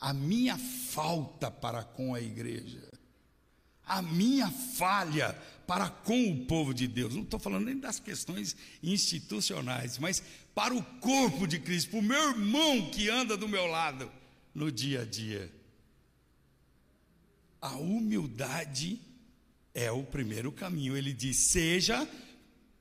[0.00, 2.90] a minha falta para com a igreja,
[3.86, 7.14] a minha falha para com o povo de Deus.
[7.14, 10.20] Não estou falando nem das questões institucionais, mas
[10.54, 14.10] para o corpo de Cristo, para o meu irmão que anda do meu lado
[14.54, 15.52] no dia a dia.
[17.60, 19.00] A humildade
[19.74, 20.96] é o primeiro caminho.
[20.96, 22.08] Ele diz: seja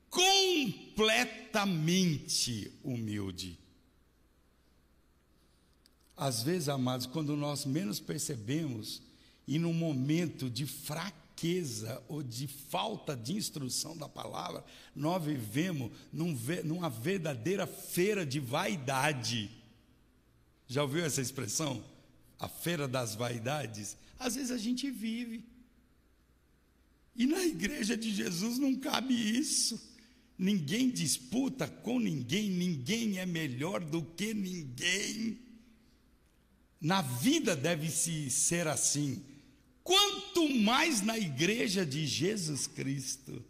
[0.08, 3.58] completamente humilde.
[6.16, 9.00] Às vezes, amados, quando nós menos percebemos,
[9.46, 14.62] e num momento de fraqueza, fraqueza ou de falta de instrução da palavra,
[14.94, 19.50] nós vivemos num, numa verdadeira feira de vaidade.
[20.68, 21.82] Já ouviu essa expressão?
[22.38, 23.96] A feira das vaidades?
[24.18, 25.44] Às vezes a gente vive.
[27.16, 29.88] E na igreja de Jesus não cabe isso.
[30.38, 35.38] Ninguém disputa com ninguém, ninguém é melhor do que ninguém.
[36.80, 39.22] Na vida deve-se ser assim
[39.82, 43.44] quanto mais na igreja de Jesus Cristo.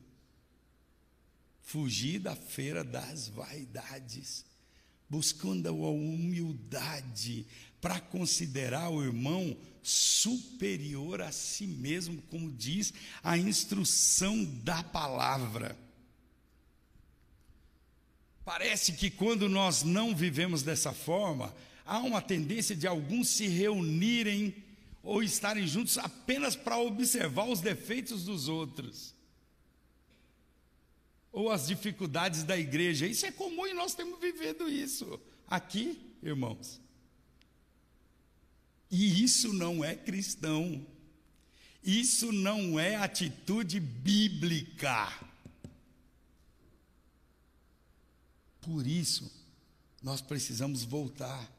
[1.62, 4.44] Fugir da feira das vaidades,
[5.09, 7.47] buscando a humildade
[7.81, 12.93] para considerar o irmão superior a si mesmo, como diz
[13.23, 15.78] a instrução da palavra.
[18.44, 21.55] Parece que quando nós não vivemos dessa forma,
[21.86, 24.55] há uma tendência de alguns se reunirem
[25.02, 29.14] ou estarem juntos apenas para observar os defeitos dos outros
[31.32, 33.06] ou as dificuldades da igreja.
[33.06, 36.81] Isso é comum e nós temos vivido isso aqui, irmãos.
[38.90, 40.85] E isso não é cristão.
[41.82, 45.09] Isso não é atitude bíblica.
[48.60, 49.31] Por isso,
[50.02, 51.51] nós precisamos voltar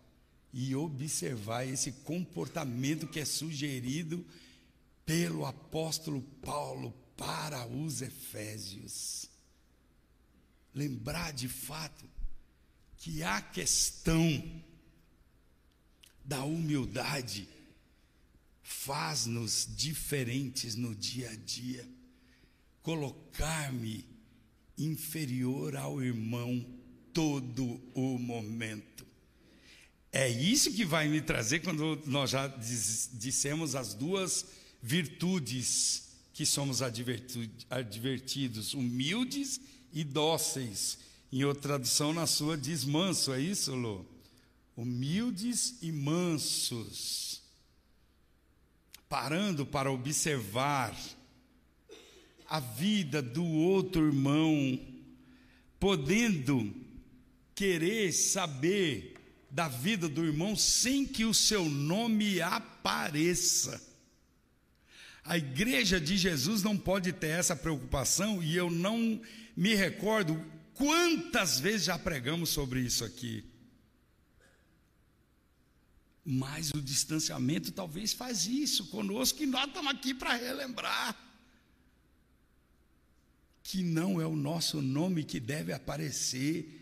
[0.53, 4.25] e observar esse comportamento que é sugerido
[5.05, 9.29] pelo apóstolo Paulo para os Efésios.
[10.73, 12.05] Lembrar de fato
[12.97, 14.43] que a questão
[16.23, 17.47] da humildade
[18.61, 21.87] faz-nos diferentes no dia a dia.
[22.81, 24.05] Colocar-me
[24.77, 26.65] inferior ao irmão
[27.13, 29.10] todo o momento.
[30.11, 34.45] É isso que vai me trazer quando nós já dissemos as duas
[34.81, 39.61] virtudes que somos advertidos, humildes
[39.93, 40.97] e dóceis.
[41.31, 44.03] Em outra tradução, na sua, diz manso, é isso, Lô?
[44.75, 47.41] Humildes e mansos.
[49.07, 50.97] Parando para observar
[52.49, 54.77] a vida do outro irmão,
[55.79, 56.73] podendo
[57.55, 59.10] querer saber
[59.51, 63.85] da vida do irmão sem que o seu nome apareça.
[65.23, 69.21] A igreja de Jesus não pode ter essa preocupação e eu não
[69.55, 70.41] me recordo
[70.73, 73.45] quantas vezes já pregamos sobre isso aqui.
[76.23, 81.15] Mas o distanciamento talvez faz isso conosco e nós estamos aqui para relembrar
[83.63, 86.80] que não é o nosso nome que deve aparecer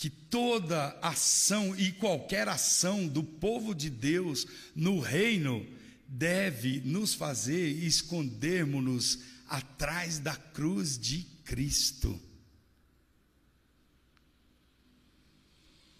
[0.00, 5.66] que toda ação e qualquer ação do povo de Deus no reino
[6.08, 12.18] deve nos fazer escondermos-nos atrás da cruz de Cristo.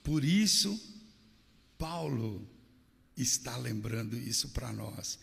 [0.03, 0.81] Por isso,
[1.77, 2.49] Paulo
[3.15, 5.19] está lembrando isso para nós.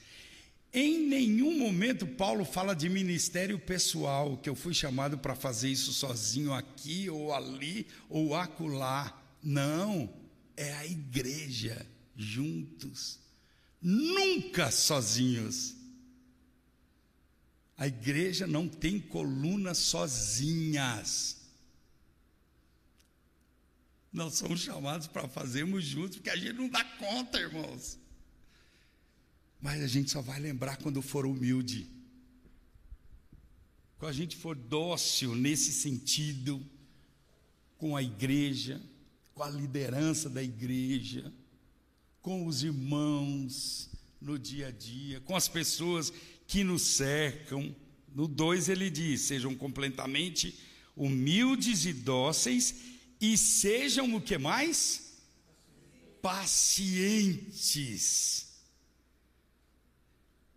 [0.79, 5.91] Em nenhum momento Paulo fala de ministério pessoal, que eu fui chamado para fazer isso
[5.91, 9.19] sozinho aqui ou ali ou acolá.
[9.41, 10.07] Não,
[10.55, 11.83] é a igreja
[12.15, 13.17] juntos,
[13.81, 15.73] nunca sozinhos.
[17.75, 21.37] A igreja não tem colunas sozinhas.
[24.13, 27.97] Nós somos chamados para fazermos juntos, porque a gente não dá conta, irmãos.
[29.67, 31.89] Mas a gente só vai lembrar quando for humilde.
[33.97, 36.65] Quando a gente for dócil nesse sentido,
[37.77, 38.81] com a igreja,
[39.33, 41.33] com a liderança da igreja,
[42.21, 43.89] com os irmãos
[44.21, 46.13] no dia a dia, com as pessoas
[46.47, 47.75] que nos cercam.
[48.15, 50.57] No 2 ele diz: sejam completamente
[50.95, 52.73] humildes e dóceis
[53.19, 55.17] e sejam o que mais?
[56.21, 57.57] Pacientes.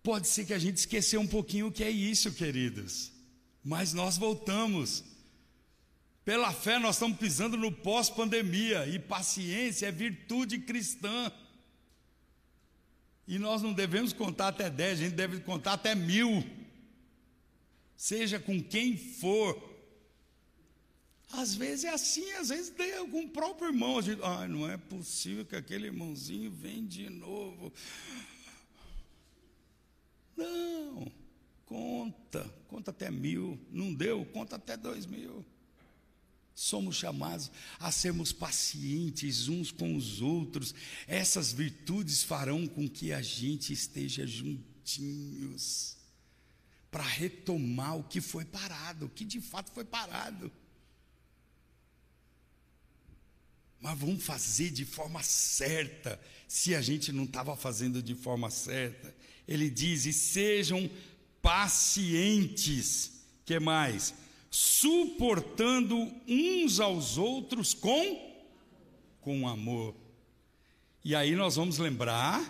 [0.02, 3.12] Pode ser que a gente esqueceu um pouquinho o que é isso, queridos.
[3.62, 5.05] Mas nós voltamos.
[6.24, 11.32] Pela fé, nós estamos pisando no pós-pandemia, e paciência é virtude cristã.
[13.27, 16.44] E nós não devemos contar até 10, a gente deve contar até mil.
[17.97, 19.70] Seja com quem for.
[21.32, 22.72] Às vezes é assim, às vezes
[23.10, 23.98] com o próprio irmão.
[23.98, 27.72] A gente, ah, não é possível que aquele irmãozinho venha de novo.
[30.36, 31.12] Não,
[32.31, 33.59] conta, conta até mil.
[33.70, 35.44] Não deu, conta até dois mil.
[36.55, 40.74] Somos chamados a sermos pacientes uns com os outros.
[41.07, 45.97] Essas virtudes farão com que a gente esteja juntinhos
[46.90, 50.52] para retomar o que foi parado, o que de fato foi parado.
[53.81, 59.15] Mas vamos fazer de forma certa, se a gente não estava fazendo de forma certa.
[59.48, 60.90] Ele diz: e sejam
[61.42, 63.24] pacientes.
[63.44, 64.14] que mais?
[64.50, 65.96] Suportando
[66.26, 68.30] uns aos outros com
[69.20, 69.94] com amor.
[71.04, 72.42] E aí nós vamos lembrar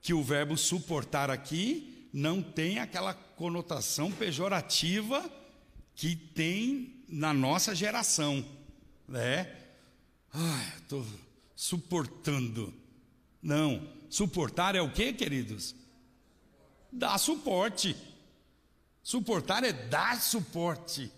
[0.00, 5.30] que o verbo suportar aqui não tem aquela conotação pejorativa
[5.94, 8.44] que tem na nossa geração,
[9.08, 9.52] né?
[10.32, 11.04] Ai, estou
[11.54, 12.72] suportando.
[13.42, 15.74] Não, suportar é o que, queridos?
[16.92, 17.96] Dar suporte.
[19.06, 21.12] Suportar é dar suporte.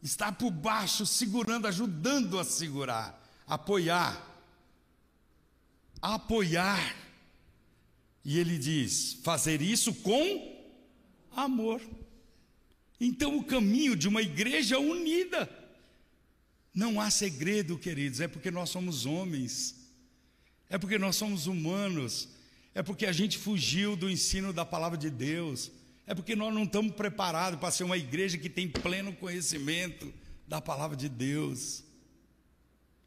[0.00, 4.24] Estar por baixo, segurando, ajudando a segurar, apoiar.
[6.00, 6.94] Apoiar.
[8.24, 10.56] E ele diz: fazer isso com
[11.32, 11.82] amor.
[13.00, 15.50] Então, o caminho de uma igreja unida.
[16.72, 19.74] Não há segredo, queridos, é porque nós somos homens,
[20.70, 22.28] é porque nós somos humanos,
[22.72, 25.72] é porque a gente fugiu do ensino da palavra de Deus,
[26.08, 30.10] é porque nós não estamos preparados para ser uma igreja que tem pleno conhecimento
[30.46, 31.84] da palavra de Deus.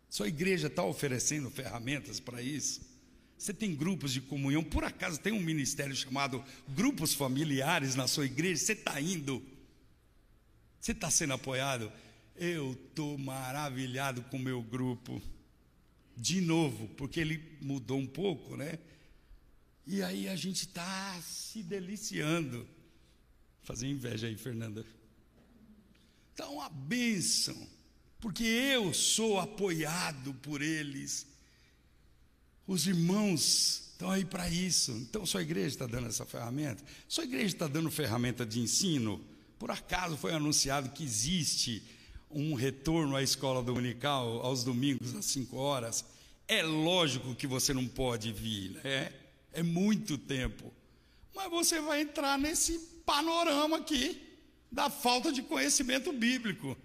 [0.08, 2.80] Sua igreja está oferecendo ferramentas para isso?
[3.36, 4.64] Você tem grupos de comunhão?
[4.64, 8.64] Por acaso tem um ministério chamado Grupos Familiares na sua igreja?
[8.64, 9.44] Você está indo?
[10.80, 11.92] Você está sendo apoiado?
[12.36, 15.20] Eu estou maravilhado com o meu grupo.
[16.16, 18.78] De novo, porque ele mudou um pouco, né?
[19.88, 22.68] E aí a gente está se deliciando.
[23.72, 24.86] Fazer inveja aí, Fernanda.
[26.34, 27.56] Então, uma bênção,
[28.20, 31.26] porque eu sou apoiado por eles.
[32.68, 34.92] Os irmãos estão aí para isso.
[34.92, 36.84] Então, sua igreja está dando essa ferramenta?
[37.08, 39.24] Sua igreja está dando ferramenta de ensino?
[39.58, 41.82] Por acaso foi anunciado que existe
[42.30, 46.04] um retorno à escola dominical aos domingos às 5 horas?
[46.46, 49.14] É lógico que você não pode vir, né?
[49.54, 50.74] É muito tempo.
[51.34, 54.22] Mas você vai entrar nesse panorama aqui
[54.72, 56.78] da falta de conhecimento bíblico.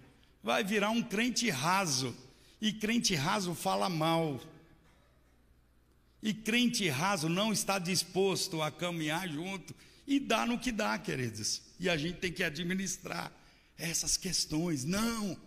[0.43, 2.15] Vai virar um crente raso.
[2.59, 4.41] E crente raso fala mal.
[6.21, 9.73] E crente raso não está disposto a caminhar junto
[10.07, 11.61] e dá no que dá, queridos.
[11.79, 13.31] E a gente tem que administrar
[13.77, 14.83] essas questões.
[14.83, 15.37] Não,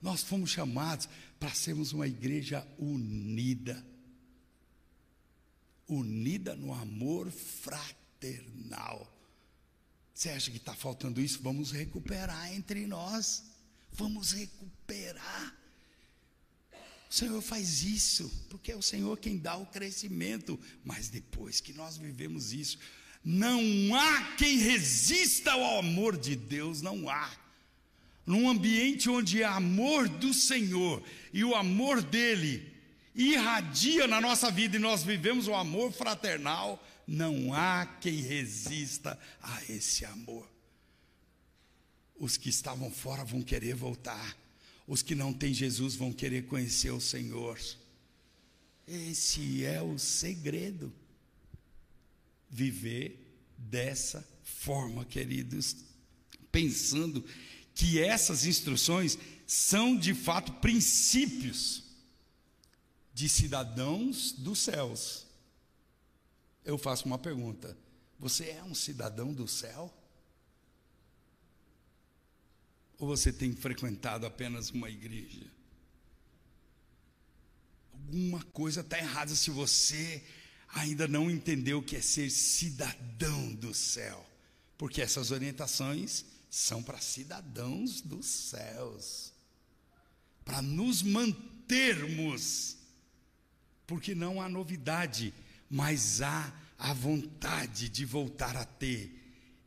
[0.00, 1.08] nós fomos chamados
[1.38, 3.84] para sermos uma igreja unida.
[5.86, 7.30] Unida no amor
[10.14, 11.40] Você acha que está faltando isso?
[11.42, 13.44] Vamos recuperar entre nós.
[13.92, 15.54] Vamos recuperar.
[17.10, 20.58] O Senhor faz isso, porque é o Senhor quem dá o crescimento.
[20.84, 22.78] Mas depois que nós vivemos isso,
[23.24, 27.30] não há quem resista ao amor de Deus, não há.
[28.26, 31.02] Num ambiente onde há amor do Senhor
[31.32, 32.73] e o amor dele
[33.14, 39.62] irradia na nossa vida e nós vivemos o amor fraternal, não há quem resista a
[39.68, 40.50] esse amor.
[42.16, 44.36] Os que estavam fora vão querer voltar,
[44.86, 47.58] os que não têm Jesus vão querer conhecer o Senhor.
[48.86, 50.92] Esse é o segredo.
[52.50, 53.20] Viver
[53.56, 55.76] dessa forma, queridos,
[56.52, 57.24] pensando
[57.74, 61.83] que essas instruções são de fato princípios
[63.14, 65.24] de cidadãos dos céus.
[66.64, 67.76] Eu faço uma pergunta:
[68.18, 69.92] você é um cidadão do céu?
[72.98, 75.46] Ou você tem frequentado apenas uma igreja?
[77.92, 80.22] Alguma coisa está errada se você
[80.68, 84.24] ainda não entendeu o que é ser cidadão do céu.
[84.76, 89.32] Porque essas orientações são para cidadãos dos céus.
[90.44, 92.83] Para nos mantermos.
[93.86, 95.32] Porque não há novidade,
[95.68, 99.20] mas há a vontade de voltar a ter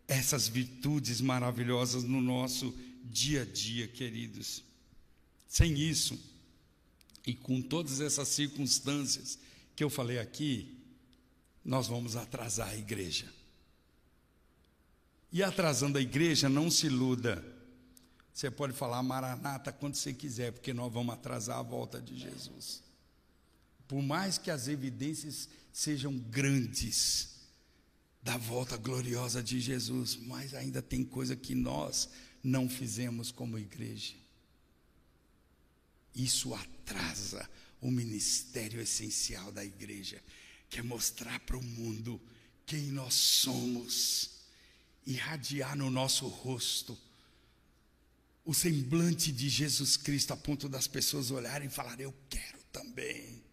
[0.08, 2.74] essas virtudes maravilhosas no nosso
[3.04, 4.64] dia a dia, queridos.
[5.48, 6.20] Sem isso,
[7.26, 9.38] e com todas essas circunstâncias
[9.76, 10.78] que eu falei aqui,
[11.64, 13.32] nós vamos atrasar a igreja.
[15.32, 17.44] E atrasando a igreja, não se iluda.
[18.34, 22.82] Você pode falar maranata quando você quiser, porque nós vamos atrasar a volta de Jesus.
[23.88, 27.38] Por mais que as evidências sejam grandes
[28.22, 32.10] da volta gloriosa de Jesus, mas ainda tem coisa que nós
[32.44, 34.16] não fizemos como igreja.
[36.14, 37.50] Isso atrasa
[37.80, 40.22] o ministério essencial da igreja,
[40.70, 42.20] que é mostrar para o mundo
[42.66, 44.32] quem nós somos,
[45.06, 46.98] irradiar no nosso rosto
[48.44, 53.47] o semblante de Jesus Cristo, a ponto das pessoas olharem e falarem: Eu quero também.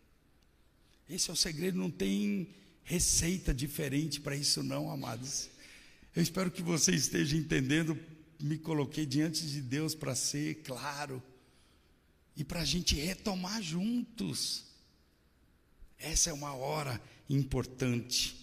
[1.08, 2.48] Esse é o segredo, não tem
[2.82, 5.50] receita diferente para isso, não, amados.
[6.14, 7.98] Eu espero que você esteja entendendo
[8.40, 11.22] me coloquei diante de Deus para ser claro
[12.36, 14.64] e para a gente retomar juntos.
[15.98, 18.36] Essa é uma hora importante.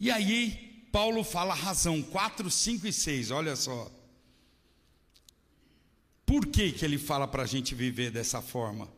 [0.00, 3.90] E aí, Paulo fala a razão 4, 5 e 6, olha só.
[6.26, 8.92] Por que, que ele fala para a gente viver dessa forma?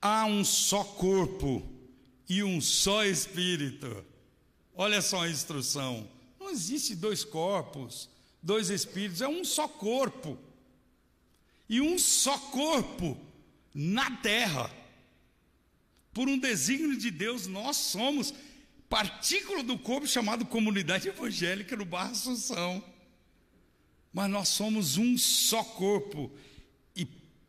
[0.00, 1.66] Há um só corpo
[2.28, 4.04] e um só espírito.
[4.74, 6.08] Olha só a instrução.
[6.38, 8.08] Não existe dois corpos
[8.46, 10.38] dois espíritos, é um só corpo.
[11.68, 13.18] E um só corpo
[13.74, 14.70] na terra.
[16.14, 18.32] Por um desígnio de Deus, nós somos
[18.88, 22.82] partícula do corpo chamado comunidade evangélica no Barra Assunção.
[24.12, 26.30] Mas nós somos um só corpo.
[26.94, 27.04] E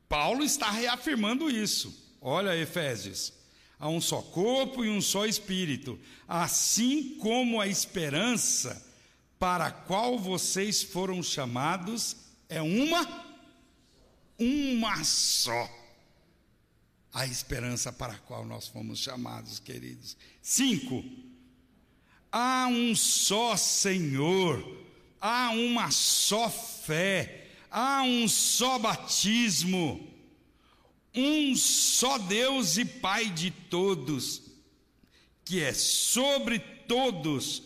[0.10, 2.07] Paulo está reafirmando isso.
[2.22, 3.34] Olha, Efésios.
[3.80, 8.84] Há um só corpo e um só espírito, assim como a esperança
[9.38, 12.15] para a qual vocês foram chamados
[12.49, 13.27] é uma
[14.39, 15.69] uma só.
[17.14, 20.15] A esperança para a qual nós fomos chamados, queridos.
[20.41, 21.03] Cinco.
[22.31, 24.85] Há um só Senhor,
[25.19, 30.07] há uma só fé, há um só batismo,
[31.18, 34.44] um só Deus e Pai de todos,
[35.44, 37.64] que é sobre todos,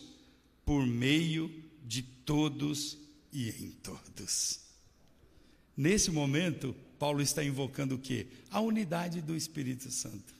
[0.64, 1.52] por meio
[1.84, 2.96] de todos
[3.32, 4.60] e em todos.
[5.76, 8.26] Nesse momento, Paulo está invocando o que?
[8.50, 10.34] A unidade do Espírito Santo.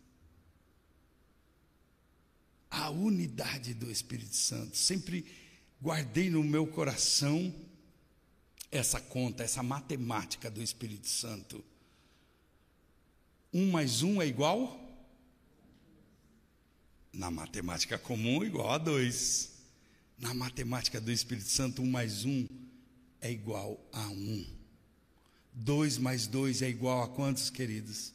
[2.70, 4.76] A unidade do Espírito Santo.
[4.76, 5.26] Sempre
[5.82, 7.52] guardei no meu coração
[8.70, 11.62] essa conta, essa matemática do Espírito Santo.
[13.52, 14.80] Um mais um é igual?
[17.12, 19.52] Na matemática comum, igual a dois.
[20.18, 22.48] Na matemática do Espírito Santo, um mais um
[23.20, 24.46] é igual a um.
[25.52, 28.14] Dois mais dois é igual a quantos, queridos?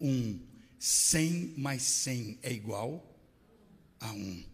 [0.00, 0.40] Um.
[0.80, 3.06] Cem mais cem é igual
[4.00, 4.44] a um.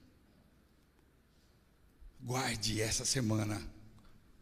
[2.20, 3.66] Guarde essa semana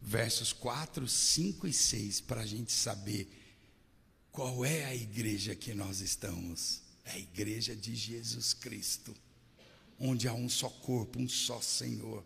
[0.03, 3.29] versos 4, 5 e 6 para a gente saber
[4.37, 6.83] qual é a igreja que nós estamos.
[7.07, 9.17] É a igreja de Jesus Cristo
[9.99, 12.23] onde há um só corpo, um só Senhor,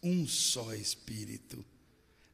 [0.00, 1.64] um só Espírito.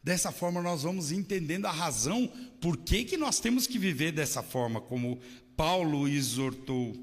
[0.03, 2.29] Dessa forma nós vamos entendendo a razão
[2.61, 5.23] por que, que nós temos que viver dessa forma, como
[5.57, 6.95] Paulo exortou.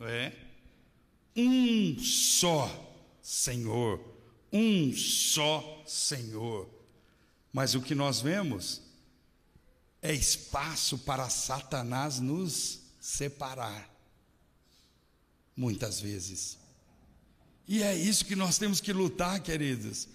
[0.00, 0.32] É?
[1.36, 4.00] Um só Senhor,
[4.50, 6.70] um só Senhor.
[7.52, 8.87] Mas o que nós vemos
[10.00, 13.88] é espaço para Satanás nos separar.
[15.56, 16.56] Muitas vezes.
[17.66, 20.08] E é isso que nós temos que lutar, queridos.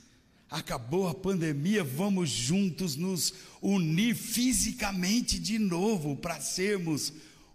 [0.50, 7.12] Acabou a pandemia, vamos juntos nos unir fisicamente de novo para sermos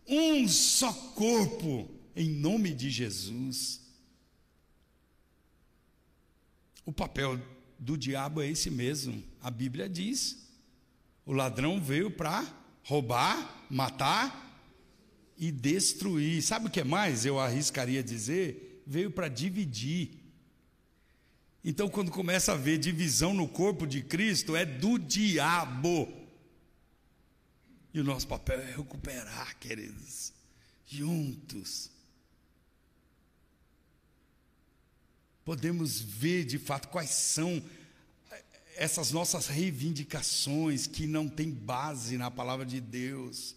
[0.06, 3.80] um só corpo, em nome de Jesus.
[6.84, 7.40] O papel
[7.78, 10.47] do diabo é esse mesmo, a Bíblia diz.
[11.28, 12.42] O ladrão veio para
[12.82, 14.66] roubar, matar
[15.36, 16.42] e destruir.
[16.42, 18.82] Sabe o que mais eu arriscaria dizer?
[18.86, 20.12] Veio para dividir.
[21.62, 26.08] Então, quando começa a ver divisão no corpo de Cristo, é do diabo.
[27.92, 30.32] E o nosso papel é recuperar, queridos,
[30.86, 31.90] juntos.
[35.44, 37.62] Podemos ver de fato quais são
[38.78, 43.56] essas nossas reivindicações que não têm base na palavra de Deus.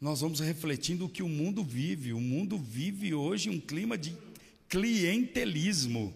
[0.00, 2.12] Nós vamos refletindo o que o mundo vive.
[2.12, 4.16] O mundo vive hoje um clima de
[4.68, 6.14] clientelismo.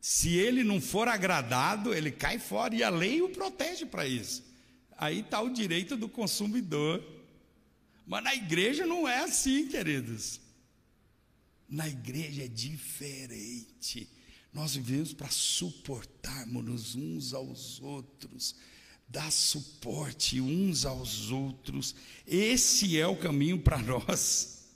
[0.00, 4.44] Se ele não for agradado, ele cai fora e a lei o protege para isso.
[4.98, 7.02] Aí está o direito do consumidor.
[8.04, 10.40] Mas na igreja não é assim, queridos.
[11.68, 14.08] Na igreja é diferente.
[14.54, 18.54] Nós vivemos para suportarmos uns aos outros,
[19.08, 21.94] dar suporte uns aos outros.
[22.26, 24.68] Esse é o caminho para nós.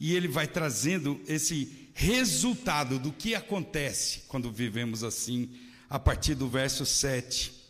[0.00, 5.50] E ele vai trazendo esse resultado do que acontece quando vivemos assim,
[5.90, 7.60] a partir do verso 7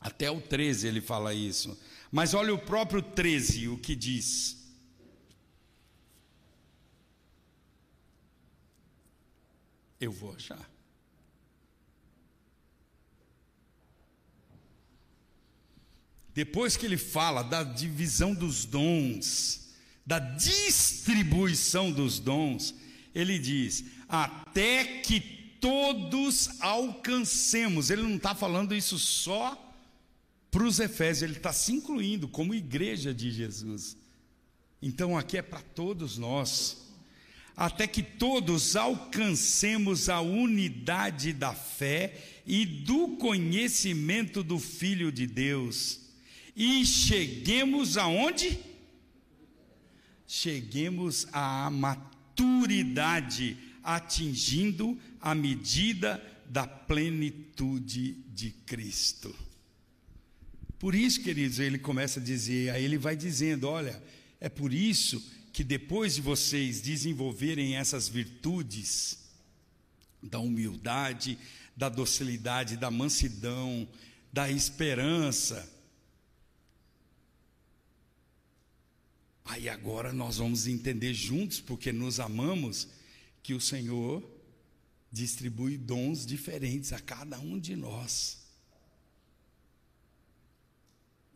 [0.00, 1.76] até o 13 ele fala isso.
[2.10, 4.65] Mas olha o próprio 13 o que diz.
[10.00, 10.70] Eu vou achar.
[16.34, 19.70] Depois que ele fala da divisão dos dons,
[20.04, 22.74] da distribuição dos dons,
[23.14, 25.20] ele diz: até que
[25.60, 27.90] todos alcancemos.
[27.90, 29.62] Ele não está falando isso só
[30.50, 33.96] para os Efésios, ele está se incluindo como igreja de Jesus.
[34.80, 36.85] Então aqui é para todos nós.
[37.56, 46.00] Até que todos alcancemos a unidade da fé e do conhecimento do Filho de Deus.
[46.54, 48.58] E cheguemos aonde?
[50.26, 59.34] Cheguemos à maturidade atingindo a medida da plenitude de Cristo.
[60.78, 64.02] Por isso, queridos, ele começa a dizer, aí ele vai dizendo: olha,
[64.40, 65.24] é por isso
[65.56, 69.20] que depois de vocês desenvolverem essas virtudes,
[70.22, 71.38] da humildade,
[71.74, 73.88] da docilidade, da mansidão,
[74.30, 75.66] da esperança,
[79.46, 82.88] Aí agora nós vamos entender juntos, porque nos amamos,
[83.42, 84.28] que o Senhor
[85.10, 88.44] distribui dons diferentes a cada um de nós.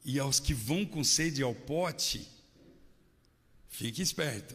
[0.05, 2.29] E aos que vão com sede ao pote,
[3.71, 4.55] fique esperto.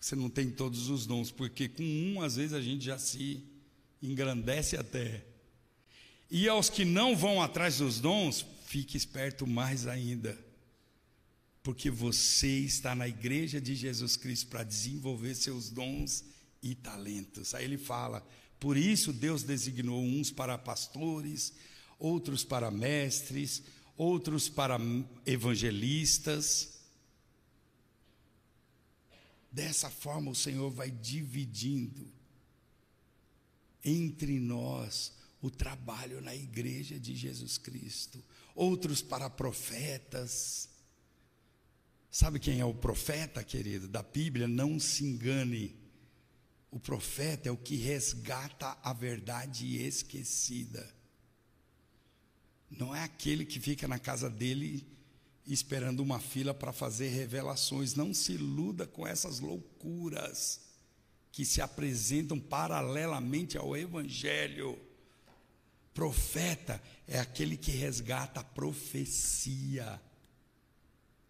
[0.00, 3.44] Você não tem todos os dons, porque com um às vezes a gente já se
[4.02, 5.22] engrandece até.
[6.30, 10.36] E aos que não vão atrás dos dons, fique esperto mais ainda
[11.62, 16.24] porque você está na igreja de Jesus Cristo para desenvolver seus dons
[16.62, 17.54] e talentos.
[17.54, 18.26] Aí ele fala:
[18.58, 21.52] por isso Deus designou uns para pastores,
[21.98, 23.62] outros para mestres,
[23.96, 24.78] outros para
[25.24, 26.71] evangelistas.
[29.52, 32.10] Dessa forma o Senhor vai dividindo
[33.84, 38.24] entre nós o trabalho na igreja de Jesus Cristo,
[38.54, 40.70] outros para profetas,
[42.12, 44.46] Sabe quem é o profeta, querido, da Bíblia?
[44.46, 45.74] Não se engane.
[46.70, 50.86] O profeta é o que resgata a verdade esquecida.
[52.70, 54.86] Não é aquele que fica na casa dele
[55.46, 57.94] esperando uma fila para fazer revelações.
[57.94, 60.60] Não se iluda com essas loucuras
[61.30, 64.78] que se apresentam paralelamente ao Evangelho.
[65.94, 70.00] Profeta é aquele que resgata a profecia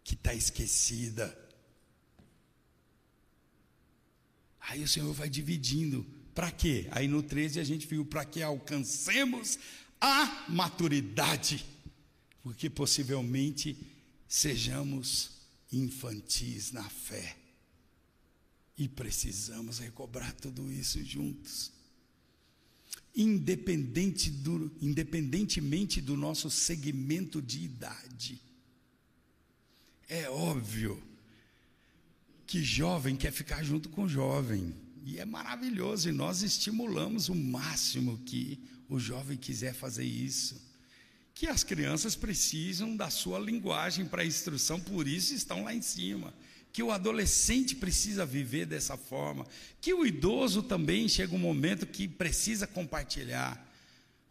[0.04, 1.38] que está esquecida.
[4.60, 6.04] Aí o Senhor vai dividindo.
[6.34, 6.88] Para quê?
[6.90, 9.58] Aí no 13 a gente viu para que alcancemos
[10.00, 11.64] a maturidade.
[12.42, 13.91] Porque possivelmente
[14.32, 15.30] sejamos
[15.70, 17.36] infantis na fé.
[18.78, 21.70] E precisamos recobrar tudo isso juntos.
[23.14, 28.40] Independente do, independentemente do nosso segmento de idade.
[30.08, 31.00] É óbvio
[32.46, 34.74] que jovem quer ficar junto com jovem.
[35.04, 40.71] E é maravilhoso, e nós estimulamos o máximo que o jovem quiser fazer isso.
[41.42, 46.32] Que as crianças precisam da sua linguagem para instrução, por isso estão lá em cima.
[46.72, 49.44] Que o adolescente precisa viver dessa forma.
[49.80, 53.60] Que o idoso também chega um momento que precisa compartilhar.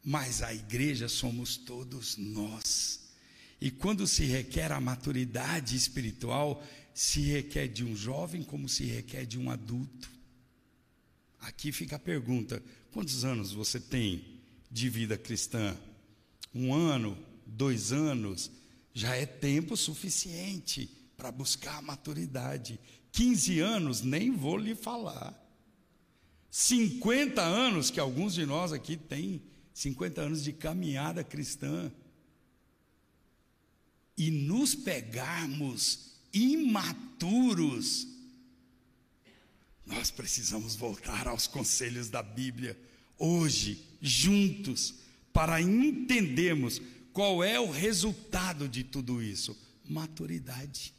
[0.02, 3.02] Mas a igreja somos todos nós.
[3.60, 9.26] E quando se requer a maturidade espiritual, se requer de um jovem como se requer
[9.26, 10.10] de um adulto.
[11.42, 14.40] Aqui fica a pergunta: quantos anos você tem
[14.72, 15.78] de vida cristã?
[16.54, 18.52] Um ano, dois anos,
[18.94, 22.80] já é tempo suficiente para buscar a maturidade.
[23.12, 25.38] 15 anos, nem vou lhe falar.
[26.50, 29.42] 50 anos, que alguns de nós aqui têm
[29.74, 31.92] 50 anos de caminhada cristã.
[34.18, 38.08] E nos pegarmos imaturos,
[39.86, 42.78] nós precisamos voltar aos conselhos da Bíblia
[43.18, 44.96] hoje, juntos,
[45.34, 46.82] para entendermos
[47.14, 50.94] qual é o resultado de tudo isso: maturidade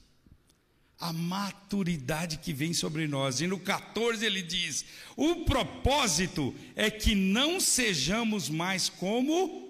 [1.03, 3.41] a maturidade que vem sobre nós.
[3.41, 4.85] E no 14 ele diz:
[5.17, 9.69] o propósito é que não sejamos mais como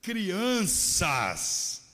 [0.00, 1.84] crianças,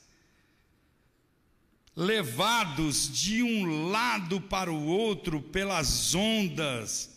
[1.96, 7.10] levados de um lado para o outro pelas ondas,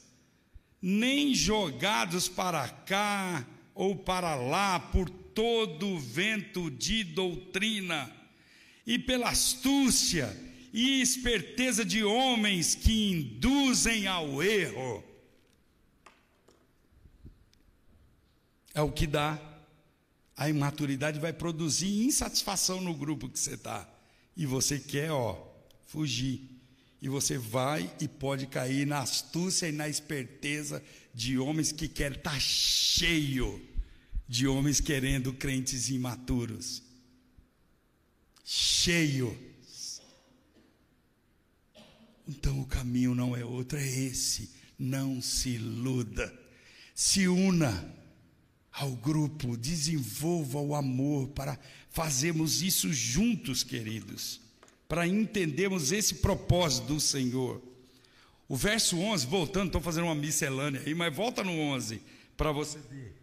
[0.82, 3.46] nem jogados para cá
[3.76, 8.10] ou para lá por todo vento de doutrina
[8.88, 10.34] e pela astúcia
[10.72, 15.04] e esperteza de homens que induzem ao erro.
[18.74, 19.40] É o que dá.
[20.38, 23.90] A imaturidade vai produzir insatisfação no grupo que você está.
[24.36, 25.42] E você quer, ó,
[25.86, 26.42] fugir.
[27.02, 30.84] E você vai e pode cair na astúcia e na esperteza
[31.16, 33.60] de homens que querem estar tá cheio
[34.28, 36.84] de homens querendo crentes imaturos.
[38.44, 39.36] Cheio
[42.28, 44.50] então o caminho não é outro, é esse.
[44.78, 46.34] Não se iluda.
[46.94, 47.94] Se una
[48.72, 51.58] ao grupo, desenvolva o amor para
[51.90, 54.42] fazermos isso juntos, queridos,
[54.88, 57.62] para entendermos esse propósito do Senhor.
[58.48, 62.02] O verso 11, voltando, estou fazendo uma miscelânea aí, mas volta no 11
[62.38, 63.16] para você ver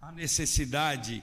[0.00, 1.22] a necessidade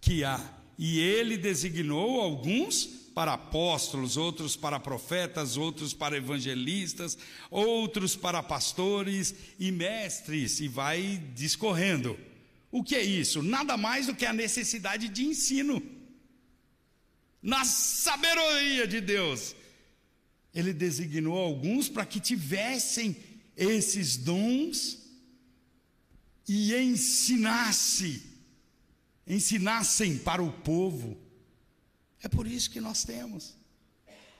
[0.00, 0.40] que há.
[0.78, 7.18] E ele designou alguns para apóstolos, outros para profetas, outros para evangelistas,
[7.50, 12.16] outros para pastores e mestres, e vai discorrendo.
[12.70, 13.42] O que é isso?
[13.42, 15.82] Nada mais do que a necessidade de ensino.
[17.42, 19.54] Na sabedoria de Deus,
[20.54, 23.16] Ele designou alguns para que tivessem
[23.56, 24.98] esses dons
[26.48, 28.22] e ensinasse,
[29.26, 31.18] ensinassem para o povo.
[32.22, 33.56] É por isso que nós temos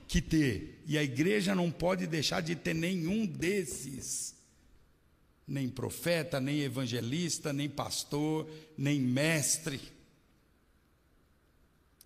[0.07, 4.35] que ter, e a igreja não pode deixar de ter nenhum desses.
[5.47, 9.81] Nem profeta, nem evangelista, nem pastor, nem mestre.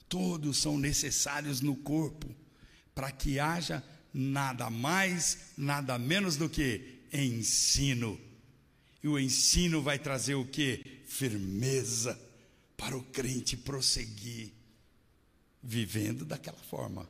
[0.08, 2.41] Todos são necessários no corpo
[2.94, 3.82] para que haja
[4.12, 8.18] nada mais, nada menos do que ensino.
[9.02, 11.02] E o ensino vai trazer o que?
[11.06, 12.18] Firmeza
[12.76, 14.52] para o crente prosseguir
[15.62, 17.08] vivendo daquela forma,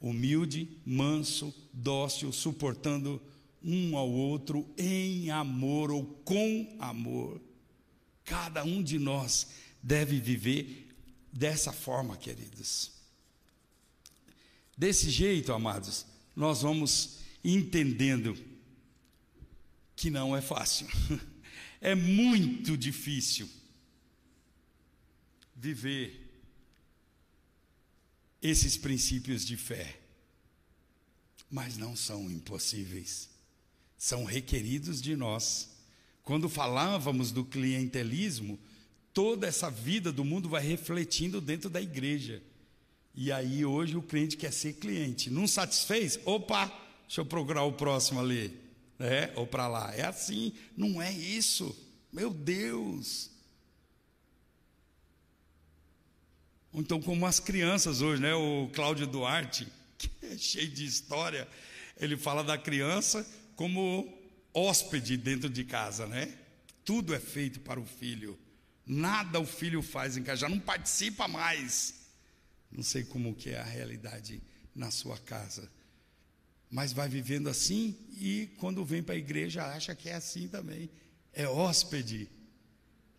[0.00, 3.20] humilde, manso, dócil, suportando
[3.62, 7.40] um ao outro em amor ou com amor.
[8.24, 9.48] Cada um de nós
[9.82, 10.88] deve viver
[11.32, 12.92] dessa forma, queridos.
[14.80, 18.34] Desse jeito, amados, nós vamos entendendo
[19.94, 20.88] que não é fácil,
[21.82, 23.46] é muito difícil
[25.54, 26.32] viver
[28.40, 30.00] esses princípios de fé.
[31.50, 33.28] Mas não são impossíveis,
[33.98, 35.76] são requeridos de nós.
[36.22, 38.58] Quando falávamos do clientelismo,
[39.12, 42.42] toda essa vida do mundo vai refletindo dentro da igreja.
[43.14, 45.30] E aí hoje o cliente quer ser cliente.
[45.30, 46.18] Não satisfez?
[46.24, 46.66] Opa,
[47.06, 48.58] deixa eu procurar o próximo ali.
[48.98, 49.94] É, ou para lá.
[49.94, 51.76] É assim, não é isso.
[52.12, 53.30] Meu Deus.
[56.72, 58.34] Então, como as crianças hoje, né?
[58.34, 59.66] O Cláudio Duarte,
[59.98, 61.48] que é cheio de história,
[61.96, 63.26] ele fala da criança
[63.56, 64.18] como
[64.54, 66.32] hóspede dentro de casa, né?
[66.84, 68.38] Tudo é feito para o filho.
[68.86, 71.99] Nada o filho faz em casa, já não participa mais.
[72.70, 74.42] Não sei como que é a realidade
[74.74, 75.70] na sua casa.
[76.70, 80.88] Mas vai vivendo assim e quando vem para a igreja acha que é assim também.
[81.32, 82.28] É hóspede.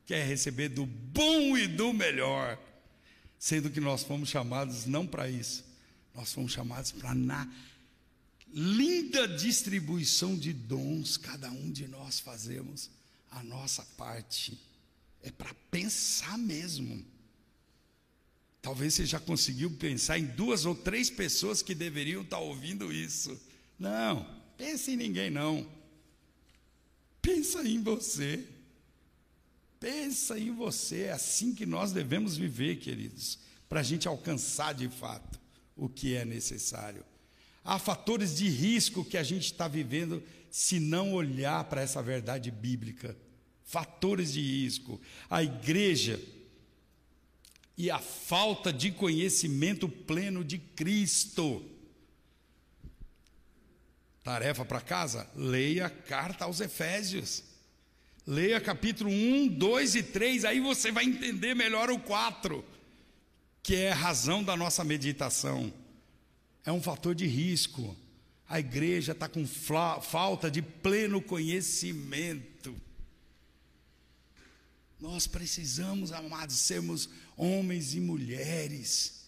[0.05, 2.57] Quer receber do bom e do melhor
[3.41, 5.65] sendo que nós fomos chamados não para isso,
[6.13, 7.51] nós fomos chamados para na
[8.53, 12.91] linda distribuição de dons, cada um de nós fazemos
[13.31, 14.61] a nossa parte.
[15.23, 17.03] É para pensar mesmo.
[18.61, 23.39] Talvez você já conseguiu pensar em duas ou três pessoas que deveriam estar ouvindo isso.
[23.79, 24.25] Não,
[24.57, 25.67] pense em ninguém não.
[27.21, 28.45] Pensa em você.
[29.79, 31.03] Pensa em você.
[31.03, 35.39] É assim que nós devemos viver, queridos, para a gente alcançar de fato
[35.75, 37.03] o que é necessário.
[37.63, 40.21] Há fatores de risco que a gente está vivendo
[40.51, 43.17] se não olhar para essa verdade bíblica.
[43.63, 45.01] Fatores de risco.
[45.29, 46.19] A igreja
[47.81, 51.65] e a falta de conhecimento pleno de Cristo.
[54.23, 55.27] Tarefa para casa?
[55.35, 57.43] Leia a carta aos Efésios.
[58.27, 62.63] Leia capítulo 1, 2 e 3, aí você vai entender melhor o 4,
[63.63, 65.73] que é a razão da nossa meditação.
[66.63, 67.97] É um fator de risco.
[68.47, 72.79] A igreja está com falta de pleno conhecimento.
[75.01, 79.21] Nós precisamos, amados, sermos homens e mulheres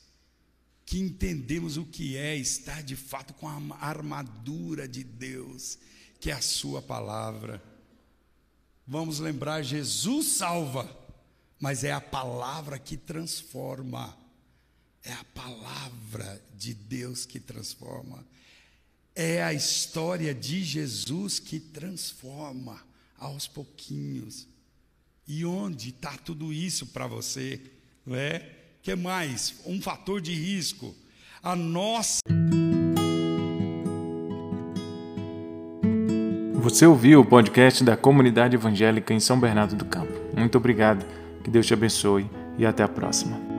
[0.85, 5.79] que entendemos o que é estar de fato com a armadura de Deus,
[6.19, 7.59] que é a Sua palavra.
[8.85, 10.87] Vamos lembrar: Jesus salva,
[11.59, 14.15] mas é a palavra que transforma.
[15.03, 18.23] É a palavra de Deus que transforma.
[19.15, 22.79] É a história de Jesus que transforma
[23.17, 24.47] aos pouquinhos.
[25.27, 27.61] E onde está tudo isso para você?
[28.05, 28.63] Não é?
[28.83, 29.61] que mais?
[29.65, 30.93] Um fator de risco.
[31.41, 32.19] A nossa.
[36.55, 40.13] Você ouviu o podcast da Comunidade Evangélica em São Bernardo do Campo.
[40.35, 41.05] Muito obrigado,
[41.43, 43.52] que Deus te abençoe e até a próxima.